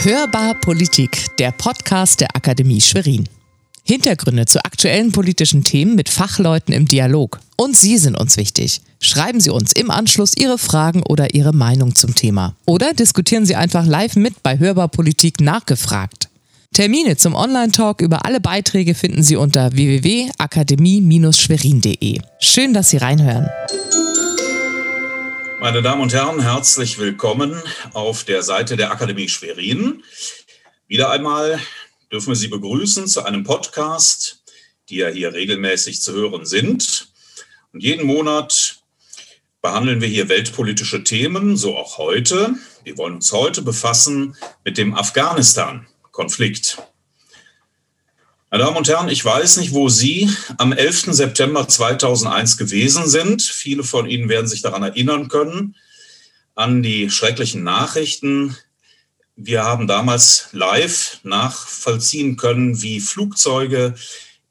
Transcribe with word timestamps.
Hörbar 0.00 0.54
Politik, 0.60 1.36
der 1.38 1.52
Podcast 1.52 2.20
der 2.20 2.36
Akademie 2.36 2.80
Schwerin. 2.80 3.28
Hintergründe 3.82 4.46
zu 4.46 4.64
aktuellen 4.64 5.12
politischen 5.12 5.64
Themen 5.64 5.94
mit 5.94 6.08
Fachleuten 6.08 6.72
im 6.72 6.86
Dialog. 6.86 7.40
Und 7.56 7.76
Sie 7.76 7.98
sind 7.98 8.16
uns 8.16 8.36
wichtig. 8.36 8.80
Schreiben 9.00 9.40
Sie 9.40 9.50
uns 9.50 9.72
im 9.72 9.90
Anschluss 9.90 10.36
Ihre 10.36 10.58
Fragen 10.58 11.02
oder 11.02 11.34
Ihre 11.34 11.52
Meinung 11.52 11.94
zum 11.94 12.14
Thema. 12.14 12.54
Oder 12.66 12.94
diskutieren 12.94 13.46
Sie 13.46 13.56
einfach 13.56 13.84
live 13.84 14.16
mit 14.16 14.42
bei 14.42 14.58
Hörbar 14.58 14.88
Politik 14.88 15.40
nachgefragt. 15.40 16.28
Termine 16.72 17.16
zum 17.16 17.34
Online-Talk 17.34 18.00
über 18.00 18.24
alle 18.26 18.40
Beiträge 18.40 18.94
finden 18.94 19.22
Sie 19.22 19.36
unter 19.36 19.72
www.akademie-schwerin.de. 19.72 22.20
Schön, 22.38 22.74
dass 22.74 22.90
Sie 22.90 22.98
reinhören. 22.98 23.48
Meine 25.66 25.82
Damen 25.82 26.00
und 26.00 26.12
Herren, 26.12 26.40
herzlich 26.40 26.96
willkommen 26.96 27.60
auf 27.92 28.22
der 28.22 28.44
Seite 28.44 28.76
der 28.76 28.92
Akademie 28.92 29.28
Schwerin. 29.28 30.04
Wieder 30.86 31.10
einmal 31.10 31.58
dürfen 32.12 32.28
wir 32.28 32.36
Sie 32.36 32.46
begrüßen 32.46 33.08
zu 33.08 33.24
einem 33.24 33.42
Podcast, 33.42 34.44
die 34.88 34.98
ja 34.98 35.08
hier 35.08 35.32
regelmäßig 35.32 36.00
zu 36.00 36.12
hören 36.12 36.46
sind. 36.46 37.08
Und 37.72 37.82
jeden 37.82 38.06
Monat 38.06 38.80
behandeln 39.60 40.00
wir 40.00 40.06
hier 40.06 40.28
weltpolitische 40.28 41.02
Themen, 41.02 41.56
so 41.56 41.76
auch 41.76 41.98
heute. 41.98 42.54
Wir 42.84 42.96
wollen 42.96 43.16
uns 43.16 43.32
heute 43.32 43.60
befassen 43.62 44.36
mit 44.64 44.78
dem 44.78 44.94
Afghanistan-Konflikt. 44.94 46.78
Meine 48.48 48.62
Damen 48.62 48.76
und 48.76 48.88
Herren, 48.88 49.08
ich 49.08 49.24
weiß 49.24 49.56
nicht, 49.56 49.72
wo 49.72 49.88
Sie 49.88 50.30
am 50.58 50.72
11. 50.72 51.06
September 51.10 51.66
2001 51.66 52.56
gewesen 52.56 53.08
sind. 53.08 53.42
Viele 53.42 53.82
von 53.82 54.08
Ihnen 54.08 54.28
werden 54.28 54.46
sich 54.46 54.62
daran 54.62 54.84
erinnern 54.84 55.26
können, 55.26 55.74
an 56.54 56.80
die 56.80 57.10
schrecklichen 57.10 57.64
Nachrichten. 57.64 58.56
Wir 59.34 59.64
haben 59.64 59.88
damals 59.88 60.50
live 60.52 61.18
nachvollziehen 61.24 62.36
können, 62.36 62.80
wie 62.82 63.00
Flugzeuge 63.00 63.96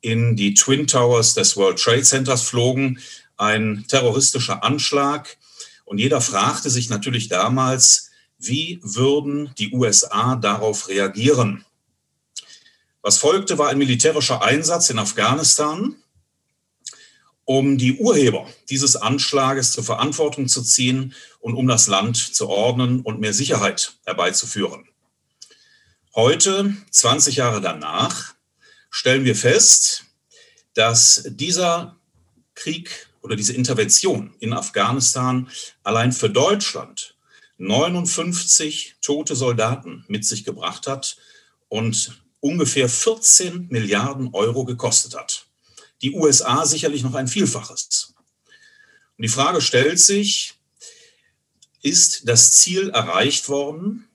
in 0.01 0.35
die 0.35 0.55
Twin 0.55 0.87
Towers 0.87 1.33
des 1.33 1.55
World 1.55 1.79
Trade 1.79 2.03
Centers 2.03 2.41
flogen. 2.41 2.99
Ein 3.37 3.85
terroristischer 3.87 4.61
Anschlag. 4.61 5.37
Und 5.85 5.99
jeder 5.99 6.19
fragte 6.19 6.69
sich 6.69 6.89
natürlich 6.89 7.29
damals, 7.29 8.11
wie 8.37 8.77
würden 8.83 9.51
die 9.57 9.71
USA 9.71 10.35
darauf 10.35 10.89
reagieren? 10.89 11.63
Was 13.05 13.19
folgte, 13.19 13.59
war 13.59 13.69
ein 13.69 13.77
militärischer 13.77 14.41
Einsatz 14.41 14.89
in 14.89 14.97
Afghanistan, 14.97 15.95
um 17.43 17.77
die 17.77 17.99
Urheber 17.99 18.49
dieses 18.71 18.95
Anschlages 18.95 19.73
zur 19.73 19.83
Verantwortung 19.83 20.47
zu 20.47 20.63
ziehen 20.63 21.13
und 21.39 21.53
um 21.53 21.67
das 21.67 21.85
Land 21.85 22.17
zu 22.17 22.49
ordnen 22.49 23.01
und 23.01 23.19
mehr 23.19 23.35
Sicherheit 23.35 23.93
herbeizuführen. 24.07 24.87
Heute, 26.15 26.75
20 26.89 27.35
Jahre 27.35 27.61
danach, 27.61 28.33
stellen 28.89 29.23
wir 29.23 29.35
fest, 29.35 30.05
dass 30.73 31.25
dieser 31.27 31.97
Krieg 32.55 33.07
oder 33.21 33.35
diese 33.35 33.53
Intervention 33.53 34.33
in 34.39 34.51
Afghanistan 34.51 35.47
allein 35.83 36.11
für 36.11 36.31
Deutschland 36.31 37.15
59 37.59 38.95
tote 38.99 39.35
Soldaten 39.35 40.05
mit 40.07 40.25
sich 40.25 40.43
gebracht 40.43 40.87
hat 40.87 41.17
und 41.69 42.24
ungefähr 42.45 42.87
14 42.87 43.69
Milliarden 43.69 44.29
Euro 44.33 44.65
gekostet 44.65 45.15
hat. 45.15 45.47
Die 46.03 46.11
USA 46.11 46.63
sicherlich 46.67 47.01
noch 47.01 47.15
ein 47.15 47.27
Vielfaches. 47.27 48.13
Und 49.17 49.23
die 49.23 49.29
Frage 49.29 49.61
stellt 49.61 49.99
sich, 49.99 50.53
ist 51.81 52.29
das 52.29 52.51
Ziel 52.51 52.89
erreicht 52.89 53.49
worden? 53.49 54.07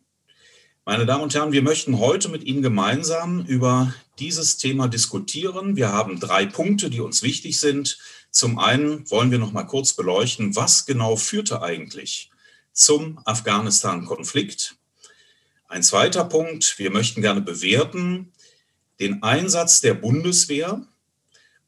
Meine 0.84 1.06
Damen 1.06 1.24
und 1.24 1.34
Herren, 1.34 1.50
wir 1.50 1.62
möchten 1.62 1.98
heute 1.98 2.28
mit 2.28 2.44
Ihnen 2.44 2.62
gemeinsam 2.62 3.44
über 3.46 3.92
dieses 4.20 4.58
Thema 4.58 4.86
diskutieren. 4.86 5.74
Wir 5.74 5.90
haben 5.90 6.20
drei 6.20 6.46
Punkte, 6.46 6.88
die 6.88 7.00
uns 7.00 7.24
wichtig 7.24 7.58
sind. 7.58 7.98
Zum 8.30 8.60
einen 8.60 9.10
wollen 9.10 9.32
wir 9.32 9.40
noch 9.40 9.50
mal 9.50 9.64
kurz 9.64 9.94
beleuchten, 9.94 10.54
was 10.54 10.86
genau 10.86 11.16
führte 11.16 11.62
eigentlich 11.62 12.30
zum 12.72 13.20
Afghanistan-Konflikt? 13.24 14.76
Ein 15.70 15.84
zweiter 15.84 16.24
Punkt, 16.24 16.80
wir 16.80 16.90
möchten 16.90 17.22
gerne 17.22 17.42
bewerten 17.42 18.32
den 18.98 19.22
Einsatz 19.22 19.80
der 19.80 19.94
Bundeswehr. 19.94 20.84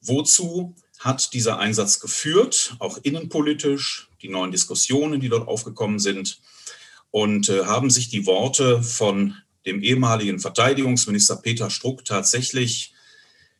Wozu 0.01 0.75
hat 0.99 1.33
dieser 1.33 1.61
Einsatz 1.61 2.01
geführt, 2.01 2.75
auch 2.81 2.99
innenpolitisch, 3.05 4.09
die 4.21 4.29
neuen 4.29 4.51
Diskussionen, 4.51 5.21
die 5.21 5.29
dort 5.29 5.47
aufgekommen 5.47 6.01
sind? 6.01 6.41
Und 7.13 7.49
äh, 7.49 7.65
haben 7.65 7.91
sich 7.91 8.09
die 8.09 8.27
Worte 8.27 8.83
von 8.83 9.37
dem 9.67 9.81
ehemaligen 9.85 10.41
Verteidigungsminister 10.41 11.37
Peter 11.37 11.71
Struck 11.71 12.05
tatsächlich 12.05 12.95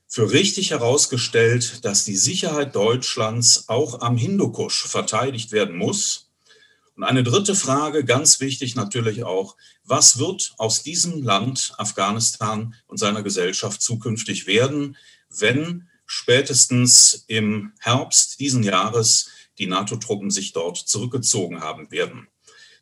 für 0.09 0.33
richtig 0.33 0.73
herausgestellt, 0.73 1.85
dass 1.85 2.05
die 2.05 2.17
Sicherheit 2.17 2.75
Deutschlands 2.75 3.69
auch 3.69 4.01
am 4.01 4.17
Hindukusch 4.17 4.89
verteidigt 4.89 5.53
werden 5.53 5.77
muss. 5.77 6.32
Und 6.95 7.05
eine 7.05 7.23
dritte 7.23 7.55
Frage, 7.55 8.05
ganz 8.05 8.41
wichtig 8.41 8.75
natürlich 8.75 9.25
auch, 9.25 9.57
was 9.85 10.19
wird 10.19 10.55
aus 10.59 10.83
diesem 10.83 11.23
Land 11.23 11.73
Afghanistan 11.79 12.75
und 12.87 12.99
seiner 12.99 13.23
Gesellschaft 13.23 13.81
zukünftig 13.81 14.47
werden, 14.47 14.97
wenn 15.31 15.89
spätestens 16.07 17.25
im 17.29 17.73
Herbst 17.81 18.39
diesen 18.41 18.63
Jahres 18.63 19.31
die 19.59 19.67
NATO-Truppen 19.67 20.31
sich 20.31 20.53
dort 20.53 20.77
zurückgezogen 20.77 21.61
haben 21.61 21.91
werden. 21.91 22.29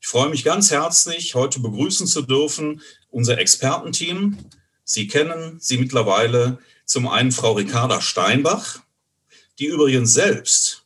Ich 0.01 0.09
freue 0.09 0.31
mich 0.31 0.45
ganz 0.45 0.71
herzlich, 0.71 1.35
heute 1.35 1.61
begrüßen 1.61 2.07
zu 2.07 2.23
dürfen 2.23 2.81
unser 3.11 3.39
Expertenteam. 3.39 4.39
Sie 4.83 5.07
kennen 5.07 5.59
sie 5.61 5.79
mittlerweile 5.79 6.59
zum 6.85 7.07
einen 7.07 7.33
Frau 7.33 7.53
Ricarda 7.53 8.01
Steinbach, 8.01 8.81
die 9.59 9.67
übrigens 9.67 10.15
selbst 10.15 10.80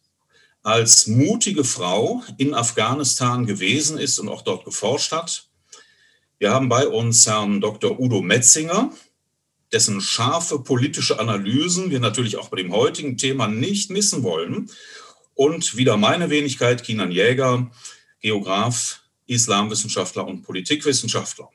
als 0.64 1.06
mutige 1.06 1.62
Frau 1.62 2.24
in 2.38 2.54
Afghanistan 2.54 3.44
gewesen 3.44 3.98
ist 3.98 4.18
und 4.18 4.28
auch 4.28 4.42
dort 4.42 4.64
geforscht 4.64 5.12
hat. 5.12 5.46
Wir 6.38 6.52
haben 6.52 6.70
bei 6.70 6.88
uns 6.88 7.26
Herrn 7.26 7.60
Dr. 7.60 8.00
Udo 8.00 8.22
Metzinger, 8.22 8.90
dessen 9.72 10.00
scharfe 10.00 10.58
politische 10.58 11.20
Analysen 11.20 11.90
wir 11.90 12.00
natürlich 12.00 12.38
auch 12.38 12.48
bei 12.48 12.56
dem 12.56 12.72
heutigen 12.72 13.18
Thema 13.18 13.46
nicht 13.46 13.90
missen 13.90 14.22
wollen. 14.22 14.70
Und 15.34 15.76
wieder 15.76 15.98
meine 15.98 16.30
Wenigkeit, 16.30 16.82
Kinan 16.82 17.10
Jäger, 17.10 17.70
Geograf, 18.20 19.02
Islamwissenschaftler 19.26 20.26
und 20.26 20.42
Politikwissenschaftler. 20.42 21.50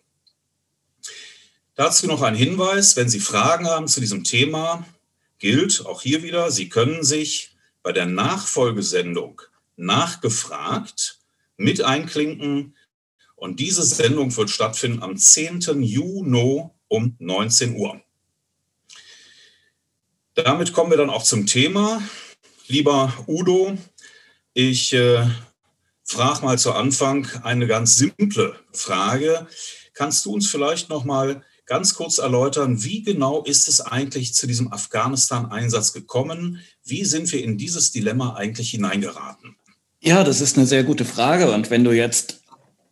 Dazu 1.73 2.05
noch 2.05 2.21
ein 2.21 2.35
Hinweis, 2.35 2.95
wenn 2.95 3.09
Sie 3.09 3.21
Fragen 3.21 3.65
haben 3.65 3.87
zu 3.87 4.01
diesem 4.01 4.23
Thema, 4.23 4.85
gilt 5.39 5.83
auch 5.87 6.03
hier 6.03 6.21
wieder, 6.21 6.51
Sie 6.51 6.69
können 6.69 7.03
sich 7.03 7.55
bei 7.83 7.91
der 7.91 8.05
Nachfolgesendung 8.05 9.41
nachgefragt 9.75 11.19
mit 11.57 11.81
einklinken. 11.81 12.75
Und 13.35 13.59
diese 13.59 13.83
Sendung 13.83 14.35
wird 14.35 14.49
stattfinden 14.49 15.01
am 15.01 15.15
10. 15.15 15.81
Juni 15.81 16.69
um 16.87 17.15
19 17.19 17.75
Uhr. 17.75 18.01
Damit 20.33 20.73
kommen 20.73 20.91
wir 20.91 20.97
dann 20.97 21.09
auch 21.09 21.23
zum 21.23 21.45
Thema. 21.45 22.01
Lieber 22.67 23.13
Udo, 23.27 23.77
ich 24.53 24.93
äh, 24.93 25.25
frage 26.03 26.45
mal 26.45 26.59
zu 26.59 26.73
Anfang 26.73 27.27
eine 27.43 27.67
ganz 27.67 27.97
simple 27.97 28.59
Frage. 28.73 29.47
Kannst 29.93 30.25
du 30.25 30.33
uns 30.33 30.47
vielleicht 30.49 30.89
noch 30.89 31.03
mal 31.03 31.43
ganz 31.69 31.93
kurz 31.93 32.17
erläutern, 32.17 32.83
wie 32.83 33.03
genau 33.03 33.43
ist 33.43 33.69
es 33.69 33.79
eigentlich 33.79 34.33
zu 34.33 34.47
diesem 34.47 34.73
Afghanistan-Einsatz 34.73 35.93
gekommen? 35.93 36.59
Wie 36.83 37.05
sind 37.05 37.31
wir 37.31 37.43
in 37.43 37.57
dieses 37.57 37.91
Dilemma 37.91 38.33
eigentlich 38.33 38.71
hineingeraten? 38.71 39.55
Ja, 40.01 40.23
das 40.23 40.41
ist 40.41 40.57
eine 40.57 40.65
sehr 40.65 40.83
gute 40.83 41.05
Frage. 41.05 41.51
Und 41.51 41.69
wenn 41.69 41.83
du 41.83 41.91
jetzt 41.91 42.38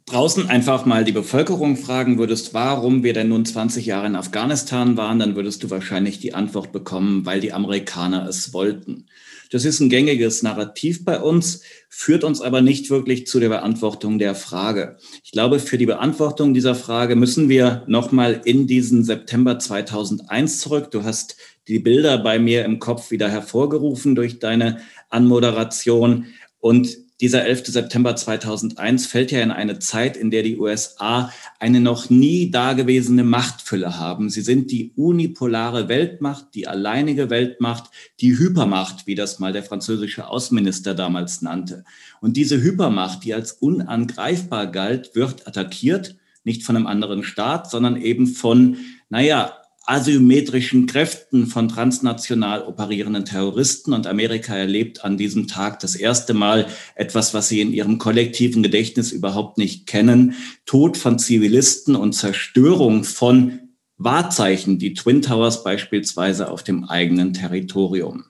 draußen 0.07 0.49
einfach 0.49 0.85
mal 0.85 1.03
die 1.03 1.11
Bevölkerung 1.11 1.75
fragen 1.75 2.17
würdest, 2.17 2.53
warum 2.53 3.03
wir 3.03 3.13
denn 3.13 3.27
nun 3.27 3.45
20 3.45 3.85
Jahre 3.85 4.07
in 4.07 4.15
Afghanistan 4.15 4.95
waren, 4.95 5.19
dann 5.19 5.35
würdest 5.35 5.63
du 5.63 5.69
wahrscheinlich 5.69 6.19
die 6.19 6.33
Antwort 6.33 6.71
bekommen, 6.71 7.25
weil 7.25 7.41
die 7.41 7.51
Amerikaner 7.51 8.25
es 8.25 8.53
wollten. 8.53 9.05
Das 9.51 9.65
ist 9.65 9.79
ein 9.79 9.89
gängiges 9.89 10.43
Narrativ 10.43 11.03
bei 11.03 11.19
uns, 11.19 11.61
führt 11.89 12.23
uns 12.23 12.41
aber 12.41 12.61
nicht 12.61 12.89
wirklich 12.89 13.27
zu 13.27 13.39
der 13.39 13.49
Beantwortung 13.49 14.17
der 14.17 14.33
Frage. 14.33 14.97
Ich 15.23 15.31
glaube, 15.31 15.59
für 15.59 15.77
die 15.77 15.85
Beantwortung 15.85 16.53
dieser 16.53 16.75
Frage 16.75 17.15
müssen 17.15 17.49
wir 17.49 17.83
nochmal 17.87 18.41
in 18.45 18.65
diesen 18.65 19.03
September 19.03 19.59
2001 19.59 20.59
zurück. 20.59 20.91
Du 20.91 21.03
hast 21.03 21.35
die 21.67 21.79
Bilder 21.79 22.17
bei 22.17 22.39
mir 22.39 22.63
im 22.63 22.79
Kopf 22.79 23.11
wieder 23.11 23.29
hervorgerufen 23.29 24.15
durch 24.15 24.39
deine 24.39 24.79
Anmoderation. 25.09 26.27
Und 26.59 27.06
dieser 27.19 27.45
11. 27.45 27.65
September 27.67 28.15
2001 28.15 29.07
fällt 29.07 29.31
ja 29.31 29.41
in 29.41 29.51
eine 29.51 29.79
Zeit, 29.79 30.15
in 30.15 30.29
der 30.29 30.43
die 30.43 30.57
USA 30.57 31.31
eine 31.59 31.79
noch 31.79 32.09
nie 32.09 32.51
dagewesene 32.51 33.23
Machtfülle 33.23 33.97
haben. 33.97 34.29
Sie 34.29 34.41
sind 34.41 34.71
die 34.71 34.91
unipolare 34.95 35.87
Weltmacht, 35.89 36.53
die 36.53 36.67
alleinige 36.67 37.29
Weltmacht, 37.29 37.85
die 38.21 38.37
Hypermacht, 38.37 39.07
wie 39.07 39.15
das 39.15 39.39
mal 39.39 39.51
der 39.51 39.63
französische 39.63 40.27
Außenminister 40.27 40.93
damals 40.93 41.41
nannte. 41.41 41.85
Und 42.21 42.37
diese 42.37 42.61
Hypermacht, 42.61 43.23
die 43.23 43.33
als 43.33 43.53
unangreifbar 43.53 44.67
galt, 44.67 45.15
wird 45.15 45.47
attackiert 45.47 46.15
nicht 46.43 46.63
von 46.63 46.75
einem 46.75 46.87
anderen 46.87 47.23
Staat, 47.23 47.69
sondern 47.69 47.97
eben 47.97 48.27
von, 48.27 48.77
naja, 49.09 49.57
asymmetrischen 49.87 50.85
Kräften 50.85 51.47
von 51.47 51.69
transnational 51.69 52.63
operierenden 52.63 53.25
Terroristen. 53.25 53.93
Und 53.93 54.05
Amerika 54.05 54.55
erlebt 54.55 55.03
an 55.03 55.17
diesem 55.17 55.47
Tag 55.47 55.79
das 55.79 55.95
erste 55.95 56.33
Mal 56.33 56.67
etwas, 56.95 57.33
was 57.33 57.47
sie 57.47 57.61
in 57.61 57.71
ihrem 57.71 57.97
kollektiven 57.97 58.61
Gedächtnis 58.61 59.11
überhaupt 59.11 59.57
nicht 59.57 59.87
kennen. 59.87 60.35
Tod 60.65 60.97
von 60.97 61.17
Zivilisten 61.17 61.95
und 61.95 62.13
Zerstörung 62.13 63.05
von 63.05 63.59
Wahrzeichen, 63.97 64.77
die 64.77 64.93
Twin 64.93 65.21
Towers 65.21 65.63
beispielsweise 65.63 66.51
auf 66.51 66.63
dem 66.63 66.83
eigenen 66.83 67.33
Territorium. 67.33 68.25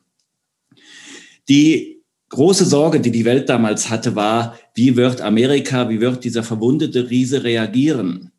Die 1.49 2.03
große 2.29 2.65
Sorge, 2.65 2.99
die 2.99 3.11
die 3.11 3.25
Welt 3.25 3.49
damals 3.49 3.89
hatte, 3.89 4.15
war, 4.15 4.57
wie 4.75 4.95
wird 4.95 5.21
Amerika, 5.21 5.89
wie 5.89 6.01
wird 6.01 6.23
dieser 6.23 6.43
verwundete 6.43 7.09
Riese 7.09 7.43
reagieren? 7.43 8.31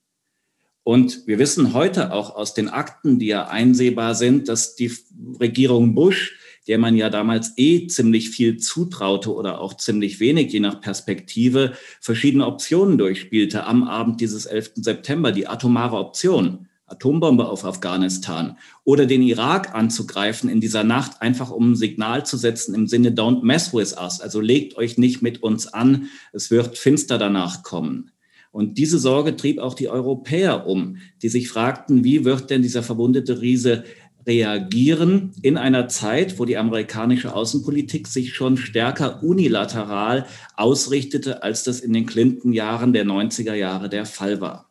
Und 0.89 1.27
wir 1.27 1.39
wissen 1.39 1.75
heute 1.75 2.15
auch 2.15 2.35
aus 2.35 2.55
den 2.55 2.71
Akten, 2.71 3.19
die 3.19 3.27
ja 3.27 3.49
einsehbar 3.49 4.15
sind, 4.15 4.49
dass 4.49 4.75
die 4.75 4.91
Regierung 5.39 5.95
Bush, 5.95 6.39
der 6.67 6.79
man 6.79 6.97
ja 6.97 7.11
damals 7.11 7.53
eh 7.59 7.89
ziemlich 7.89 8.31
viel 8.31 8.57
zutraute 8.57 9.35
oder 9.35 9.61
auch 9.61 9.75
ziemlich 9.77 10.19
wenig, 10.19 10.51
je 10.51 10.61
nach 10.61 10.81
Perspektive, 10.81 11.75
verschiedene 12.01 12.47
Optionen 12.47 12.97
durchspielte 12.97 13.65
am 13.65 13.85
Abend 13.85 14.23
dieses 14.23 14.47
11. 14.47 14.77
September, 14.77 15.31
die 15.31 15.47
atomare 15.47 15.99
Option. 15.99 16.69
Atombombe 16.87 17.47
auf 17.47 17.67
Afghanistan 17.67 18.57
oder 18.83 19.05
den 19.05 19.21
Irak 19.21 19.75
anzugreifen 19.75 20.49
in 20.49 20.63
dieser 20.63 20.85
Nacht, 20.85 21.21
einfach 21.21 21.51
um 21.51 21.73
ein 21.73 21.77
Signal 21.77 22.25
zu 22.25 22.39
setzen 22.39 22.75
im 22.75 22.87
Sinne 22.87 23.11
Don't 23.11 23.43
mess 23.43 23.75
with 23.75 23.95
us, 24.01 24.23
also 24.23 24.41
legt 24.41 24.79
euch 24.79 24.97
nicht 24.97 25.21
mit 25.21 25.43
uns 25.43 25.67
an, 25.67 26.09
es 26.33 26.51
wird 26.51 26.79
finster 26.79 27.19
danach 27.19 27.63
kommen. 27.63 28.11
Und 28.51 28.79
diese 28.79 28.99
Sorge 28.99 29.37
trieb 29.37 29.59
auch 29.59 29.75
die 29.75 29.89
Europäer 29.89 30.67
um, 30.67 30.99
die 31.23 31.29
sich 31.29 31.49
fragten, 31.49 32.05
wie 32.05 32.25
wird 32.25 32.51
denn 32.51 32.63
dieser 32.63 32.83
verwundete 32.83 33.41
Riese 33.41 33.85
reagieren 34.27 35.33
in 35.43 35.57
einer 35.57 35.89
Zeit, 35.89 36.39
wo 36.39 36.45
die 36.45 36.59
amerikanische 36.59 37.35
Außenpolitik 37.35 38.07
sich 38.07 38.35
schon 38.35 38.57
stärker 38.57 39.23
unilateral 39.23 40.27
ausrichtete, 40.55 41.43
als 41.43 41.65
das 41.65 41.81
in 41.81 41.93
den 41.93 42.07
Clinton-Jahren 42.07 42.93
der 42.93 43.07
90er 43.07 43.55
Jahre 43.55 43.89
der 43.89 44.05
Fall 44.05 44.41
war. 44.41 44.69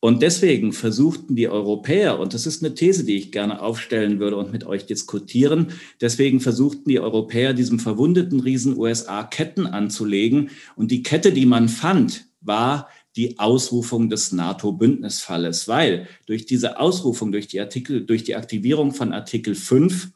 Und 0.00 0.20
deswegen 0.20 0.74
versuchten 0.74 1.34
die 1.34 1.48
Europäer, 1.48 2.18
und 2.18 2.34
das 2.34 2.46
ist 2.46 2.62
eine 2.62 2.74
These, 2.74 3.04
die 3.04 3.16
ich 3.16 3.32
gerne 3.32 3.62
aufstellen 3.62 4.18
würde 4.20 4.36
und 4.36 4.52
mit 4.52 4.64
euch 4.64 4.84
diskutieren, 4.84 5.68
deswegen 6.00 6.40
versuchten 6.40 6.90
die 6.90 7.00
Europäer, 7.00 7.54
diesem 7.54 7.78
verwundeten 7.78 8.40
Riesen 8.40 8.76
USA 8.76 9.24
Ketten 9.24 9.66
anzulegen. 9.66 10.50
Und 10.76 10.90
die 10.90 11.02
Kette, 11.02 11.32
die 11.32 11.46
man 11.46 11.70
fand, 11.70 12.26
war 12.46 12.88
die 13.16 13.38
Ausrufung 13.38 14.10
des 14.10 14.32
NATO-Bündnisfalles, 14.32 15.68
weil 15.68 16.08
durch 16.26 16.46
diese 16.46 16.78
Ausrufung, 16.80 17.32
durch 17.32 17.46
die 17.46 17.60
Artikel, 17.60 18.04
durch 18.04 18.24
die 18.24 18.36
Aktivierung 18.36 18.92
von 18.92 19.12
Artikel 19.12 19.54
5 19.54 20.10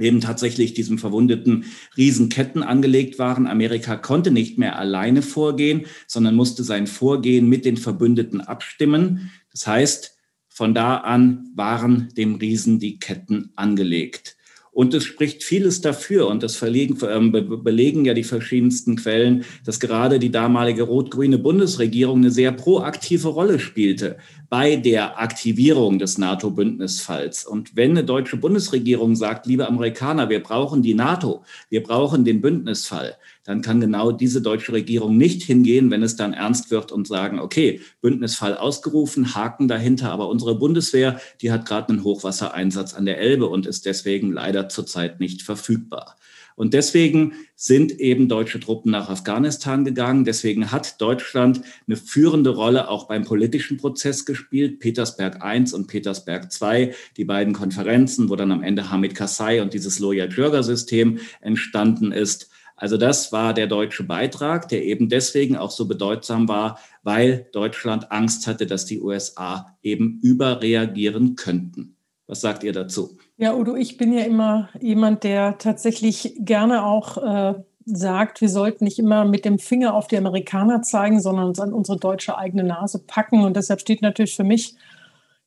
eben 0.00 0.20
tatsächlich 0.20 0.74
diesem 0.74 0.98
verwundeten 0.98 1.64
Riesenketten 1.96 2.62
angelegt 2.62 3.18
waren. 3.18 3.46
Amerika 3.46 3.96
konnte 3.96 4.30
nicht 4.30 4.58
mehr 4.58 4.78
alleine 4.78 5.22
vorgehen, 5.22 5.86
sondern 6.06 6.34
musste 6.34 6.64
sein 6.64 6.86
Vorgehen 6.86 7.48
mit 7.48 7.64
den 7.64 7.76
Verbündeten 7.76 8.40
abstimmen. 8.40 9.30
Das 9.52 9.66
heißt, 9.66 10.16
von 10.48 10.74
da 10.74 10.98
an 10.98 11.50
waren 11.54 12.08
dem 12.16 12.36
Riesen 12.36 12.78
die 12.78 12.98
Ketten 12.98 13.52
angelegt. 13.56 14.36
Und 14.74 14.92
es 14.92 15.04
spricht 15.04 15.44
vieles 15.44 15.80
dafür, 15.80 16.26
und 16.26 16.42
das 16.42 16.56
verlegen, 16.56 16.98
ähm, 17.08 17.30
belegen 17.62 18.04
ja 18.04 18.12
die 18.12 18.24
verschiedensten 18.24 18.96
Quellen, 18.96 19.44
dass 19.64 19.78
gerade 19.78 20.18
die 20.18 20.32
damalige 20.32 20.82
rot-grüne 20.82 21.38
Bundesregierung 21.38 22.18
eine 22.18 22.32
sehr 22.32 22.50
proaktive 22.50 23.28
Rolle 23.28 23.60
spielte 23.60 24.18
bei 24.50 24.74
der 24.74 25.20
Aktivierung 25.20 26.00
des 26.00 26.18
NATO-Bündnisfalls. 26.18 27.46
Und 27.46 27.76
wenn 27.76 27.92
eine 27.92 28.04
deutsche 28.04 28.36
Bundesregierung 28.36 29.14
sagt, 29.14 29.46
liebe 29.46 29.68
Amerikaner, 29.68 30.28
wir 30.28 30.42
brauchen 30.42 30.82
die 30.82 30.94
NATO, 30.94 31.44
wir 31.70 31.82
brauchen 31.82 32.24
den 32.24 32.40
Bündnisfall, 32.40 33.14
dann 33.44 33.62
kann 33.62 33.80
genau 33.80 34.10
diese 34.10 34.42
deutsche 34.42 34.72
Regierung 34.72 35.16
nicht 35.16 35.42
hingehen, 35.42 35.90
wenn 35.90 36.02
es 36.02 36.16
dann 36.16 36.32
ernst 36.32 36.70
wird 36.70 36.92
und 36.92 37.06
sagen, 37.06 37.38
okay, 37.38 37.80
Bündnisfall 38.00 38.56
ausgerufen, 38.56 39.34
Haken 39.34 39.68
dahinter, 39.68 40.10
aber 40.10 40.28
unsere 40.28 40.58
Bundeswehr, 40.58 41.20
die 41.40 41.52
hat 41.52 41.66
gerade 41.66 41.90
einen 41.90 42.04
Hochwassereinsatz 42.04 42.94
an 42.94 43.04
der 43.04 43.18
Elbe 43.18 43.46
und 43.46 43.66
ist 43.66 43.86
deswegen 43.86 44.32
leider 44.32 44.68
zurzeit 44.68 45.20
nicht 45.20 45.42
verfügbar. 45.42 46.16
Und 46.56 46.72
deswegen 46.72 47.32
sind 47.56 47.98
eben 47.98 48.28
deutsche 48.28 48.60
Truppen 48.60 48.92
nach 48.92 49.08
Afghanistan 49.08 49.84
gegangen. 49.84 50.24
Deswegen 50.24 50.70
hat 50.70 51.00
Deutschland 51.00 51.62
eine 51.86 51.96
führende 51.96 52.50
Rolle 52.50 52.88
auch 52.88 53.08
beim 53.08 53.24
politischen 53.24 53.76
Prozess 53.76 54.24
gespielt. 54.24 54.78
Petersberg 54.78 55.40
I 55.42 55.64
und 55.74 55.88
Petersberg 55.88 56.48
II, 56.60 56.92
die 57.16 57.24
beiden 57.24 57.54
Konferenzen, 57.54 58.30
wo 58.30 58.36
dann 58.36 58.52
am 58.52 58.62
Ende 58.62 58.90
Hamid 58.90 59.16
Karzai 59.16 59.62
und 59.62 59.74
dieses 59.74 59.98
Loya-Jirga-System 59.98 61.18
entstanden 61.40 62.12
ist. 62.12 62.50
Also 62.84 62.98
das 62.98 63.32
war 63.32 63.54
der 63.54 63.66
deutsche 63.66 64.04
Beitrag, 64.04 64.68
der 64.68 64.84
eben 64.84 65.08
deswegen 65.08 65.56
auch 65.56 65.70
so 65.70 65.88
bedeutsam 65.88 66.48
war, 66.48 66.78
weil 67.02 67.48
Deutschland 67.52 68.12
Angst 68.12 68.46
hatte, 68.46 68.66
dass 68.66 68.84
die 68.84 69.00
USA 69.00 69.74
eben 69.80 70.20
überreagieren 70.22 71.34
könnten. 71.34 71.96
Was 72.26 72.42
sagt 72.42 72.62
ihr 72.62 72.74
dazu? 72.74 73.16
Ja, 73.38 73.54
Udo, 73.54 73.74
ich 73.74 73.96
bin 73.96 74.12
ja 74.12 74.26
immer 74.26 74.68
jemand, 74.82 75.24
der 75.24 75.56
tatsächlich 75.56 76.34
gerne 76.40 76.84
auch 76.84 77.16
äh, 77.16 77.54
sagt, 77.86 78.42
wir 78.42 78.50
sollten 78.50 78.84
nicht 78.84 78.98
immer 78.98 79.24
mit 79.24 79.46
dem 79.46 79.58
Finger 79.58 79.94
auf 79.94 80.06
die 80.06 80.18
Amerikaner 80.18 80.82
zeigen, 80.82 81.22
sondern 81.22 81.46
uns 81.46 81.60
an 81.60 81.72
unsere 81.72 81.98
deutsche 81.98 82.36
eigene 82.36 82.64
Nase 82.64 82.98
packen. 82.98 83.44
Und 83.44 83.56
deshalb 83.56 83.80
steht 83.80 84.02
natürlich 84.02 84.36
für 84.36 84.44
mich 84.44 84.74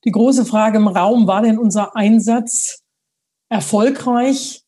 die 0.06 0.12
große 0.12 0.44
Frage 0.44 0.80
im 0.80 0.88
Raum, 0.88 1.28
war 1.28 1.44
denn 1.44 1.60
unser 1.60 1.96
Einsatz 1.96 2.82
erfolgreich? 3.48 4.64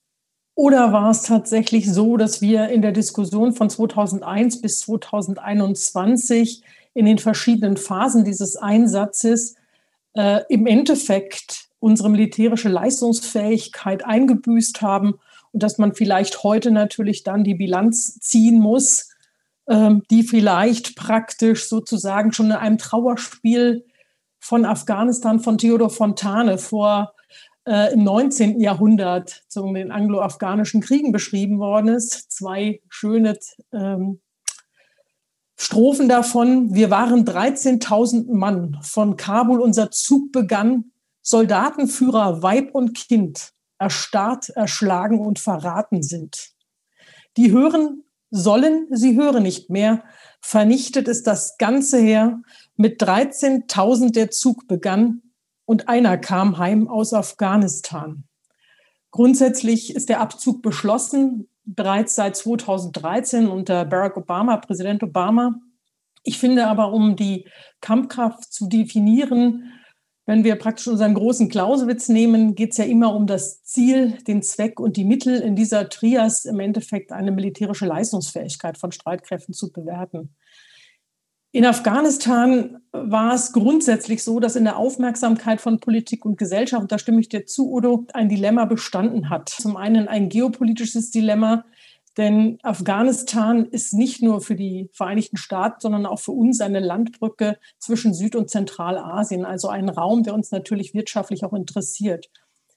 Oder 0.60 0.92
war 0.92 1.10
es 1.10 1.22
tatsächlich 1.22 1.90
so, 1.90 2.18
dass 2.18 2.42
wir 2.42 2.68
in 2.68 2.82
der 2.82 2.92
Diskussion 2.92 3.54
von 3.54 3.70
2001 3.70 4.60
bis 4.60 4.82
2021 4.82 6.64
in 6.94 7.06
den 7.06 7.18
verschiedenen 7.18 7.78
Phasen 7.78 8.26
dieses 8.26 8.58
Einsatzes 8.58 9.56
äh, 10.16 10.42
im 10.50 10.68
Endeffekt 10.68 11.70
unsere 11.80 12.10
militärische 12.10 12.68
Leistungsfähigkeit 12.68 14.06
eingebüßt 14.06 14.82
haben 14.82 15.14
und 15.54 15.64
dass 15.64 15.78
man 15.78 15.94
vielleicht 15.94 16.44
heute 16.44 16.72
natürlich 16.72 17.24
dann 17.24 17.46
die 17.46 17.56
Bilanz 17.56 18.20
ziehen 18.20 18.60
muss, 18.60 19.12
äh, 19.68 19.92
die 20.12 20.24
vielleicht 20.24 20.98
praktisch 20.98 21.70
sozusagen 21.70 22.34
schon 22.34 22.48
in 22.48 22.52
einem 22.52 22.78
Trauerspiel 22.78 23.86
von 24.40 24.66
Afghanistan 24.66 25.40
von 25.40 25.58
Theodor 25.58 25.90
Fontane 25.90 26.58
vor 26.58 27.14
äh, 27.70 27.94
im 27.94 28.04
19. 28.04 28.60
Jahrhundert 28.60 29.44
zu 29.48 29.72
den 29.72 29.92
anglo-afghanischen 29.92 30.82
Kriegen 30.82 31.12
beschrieben 31.12 31.60
worden 31.60 31.90
ist. 31.90 32.32
Zwei 32.32 32.82
schöne 32.90 33.38
ähm, 33.72 34.22
Strophen 35.56 36.10
davon. 36.10 36.74
Wir 36.74 36.90
waren 36.90 37.26
13.000 37.26 38.34
Mann. 38.34 38.80
Von 38.82 39.18
Kabul 39.18 39.62
unser 39.62 39.92
Zug 39.92 40.32
begann. 40.32 40.92
Soldatenführer, 41.22 42.42
Weib 42.42 42.74
und 42.74 42.96
Kind 42.96 43.52
erstarrt, 43.78 44.50
erschlagen 44.50 45.20
und 45.20 45.38
verraten 45.38 46.02
sind. 46.02 46.50
Die 47.38 47.52
hören 47.52 48.04
sollen, 48.32 48.88
sie 48.90 49.16
hören 49.16 49.44
nicht 49.44 49.70
mehr. 49.70 50.04
Vernichtet 50.42 51.08
ist 51.08 51.28
das 51.28 51.58
ganze 51.58 52.00
Heer. 52.00 52.42
Mit 52.78 53.02
13.000 53.02 54.12
der 54.14 54.32
Zug 54.32 54.68
begann 54.68 55.22
und 55.70 55.88
einer 55.88 56.18
kam 56.18 56.58
heim 56.58 56.88
aus 56.88 57.14
Afghanistan. 57.14 58.24
Grundsätzlich 59.12 59.94
ist 59.94 60.10
der 60.10 60.20
Abzug 60.20 60.64
beschlossen, 60.64 61.48
bereits 61.64 62.16
seit 62.16 62.36
2013 62.36 63.48
unter 63.48 63.86
Barack 63.86 64.18
Obama, 64.18 64.58
Präsident 64.58 65.04
Obama. 65.04 65.60
Ich 66.24 66.40
finde 66.40 66.66
aber, 66.66 66.92
um 66.92 67.16
die 67.16 67.48
Kampfkraft 67.82 68.52
zu 68.52 68.68
definieren, 68.68 69.72
wenn 70.26 70.44
wir 70.44 70.56
praktisch 70.56 70.88
unseren 70.88 71.14
großen 71.14 71.50
Clausewitz 71.50 72.10
nehmen, 72.10 72.56
geht 72.56 72.72
es 72.72 72.78
ja 72.78 72.86
immer 72.86 73.14
um 73.14 73.28
das 73.28 73.62
Ziel, 73.62 74.18
den 74.28 74.42
Zweck 74.42 74.80
und 74.80 74.98
die 74.98 75.06
Mittel 75.06 75.40
in 75.40 75.56
dieser 75.56 75.88
Trias 75.88 76.46
im 76.46 76.60
Endeffekt 76.60 77.12
eine 77.12 77.32
militärische 77.32 77.86
Leistungsfähigkeit 77.86 78.80
von 78.80 78.92
Streitkräften 78.92 79.54
zu 79.54 79.72
bewerten. 79.72 80.36
In 81.52 81.66
Afghanistan 81.66 82.78
war 82.92 83.34
es 83.34 83.54
grundsätzlich 83.54 84.24
so, 84.24 84.40
dass 84.40 84.56
in 84.56 84.66
der 84.66 84.78
Aufmerksamkeit 84.78 85.62
von 85.62 85.80
Politik 85.80 86.24
und 86.24 86.38
Gesellschaft, 86.38 86.84
und 86.84 86.92
da 86.92 87.00
stimme 87.00 87.20
ich 87.22 87.30
dir 87.30 87.48
zu, 87.48 87.72
Udo, 87.72 88.06
ein 88.14 88.30
Dilemma 88.30 88.66
bestanden 88.66 89.32
hat. 89.32 89.50
Zum 89.50 89.76
einen 89.76 90.08
ein 90.08 90.30
geopolitisches 90.30 91.10
Dilemma, 91.10 91.66
denn 92.18 92.60
Afghanistan 92.62 93.66
ist 93.66 93.94
nicht 93.94 94.22
nur 94.22 94.42
für 94.42 94.56
die 94.56 94.90
Vereinigten 94.94 95.38
Staaten, 95.38 95.80
sondern 95.80 96.06
auch 96.06 96.20
für 96.20 96.34
uns 96.34 96.62
eine 96.62 96.82
Landbrücke 96.82 97.58
zwischen 97.80 98.14
Süd- 98.14 98.36
und 98.36 98.52
Zentralasien, 98.52 99.44
also 99.44 99.70
ein 99.70 99.90
Raum, 99.90 100.22
der 100.22 100.36
uns 100.36 100.52
natürlich 100.52 100.94
wirtschaftlich 100.94 101.44
auch 101.44 101.54
interessiert. 101.54 102.30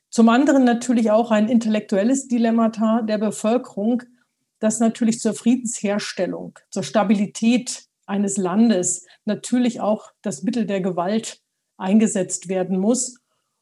Zum 0.09 0.31
anderen 0.31 0.65
natürlich 0.65 1.11
auch 1.11 1.31
ein 1.31 1.49
intellektuelles 1.49 2.29
Dilemmata 2.29 3.03
der 3.03 3.19
Bevölkerung, 3.19 4.03
das 4.61 4.81
natürlich 4.81 5.21
zur 5.21 5.35
Friedensherstellung, 5.35 6.59
zur 6.71 6.85
Stabilität 6.85 7.89
eines 8.13 8.37
Landes 8.37 9.07
natürlich 9.25 9.81
auch 9.81 10.13
das 10.21 10.43
Mittel 10.43 10.67
der 10.67 10.83
Gewalt 10.83 11.41
eingesetzt 11.79 12.49
werden 12.49 12.79
muss. 12.79 13.17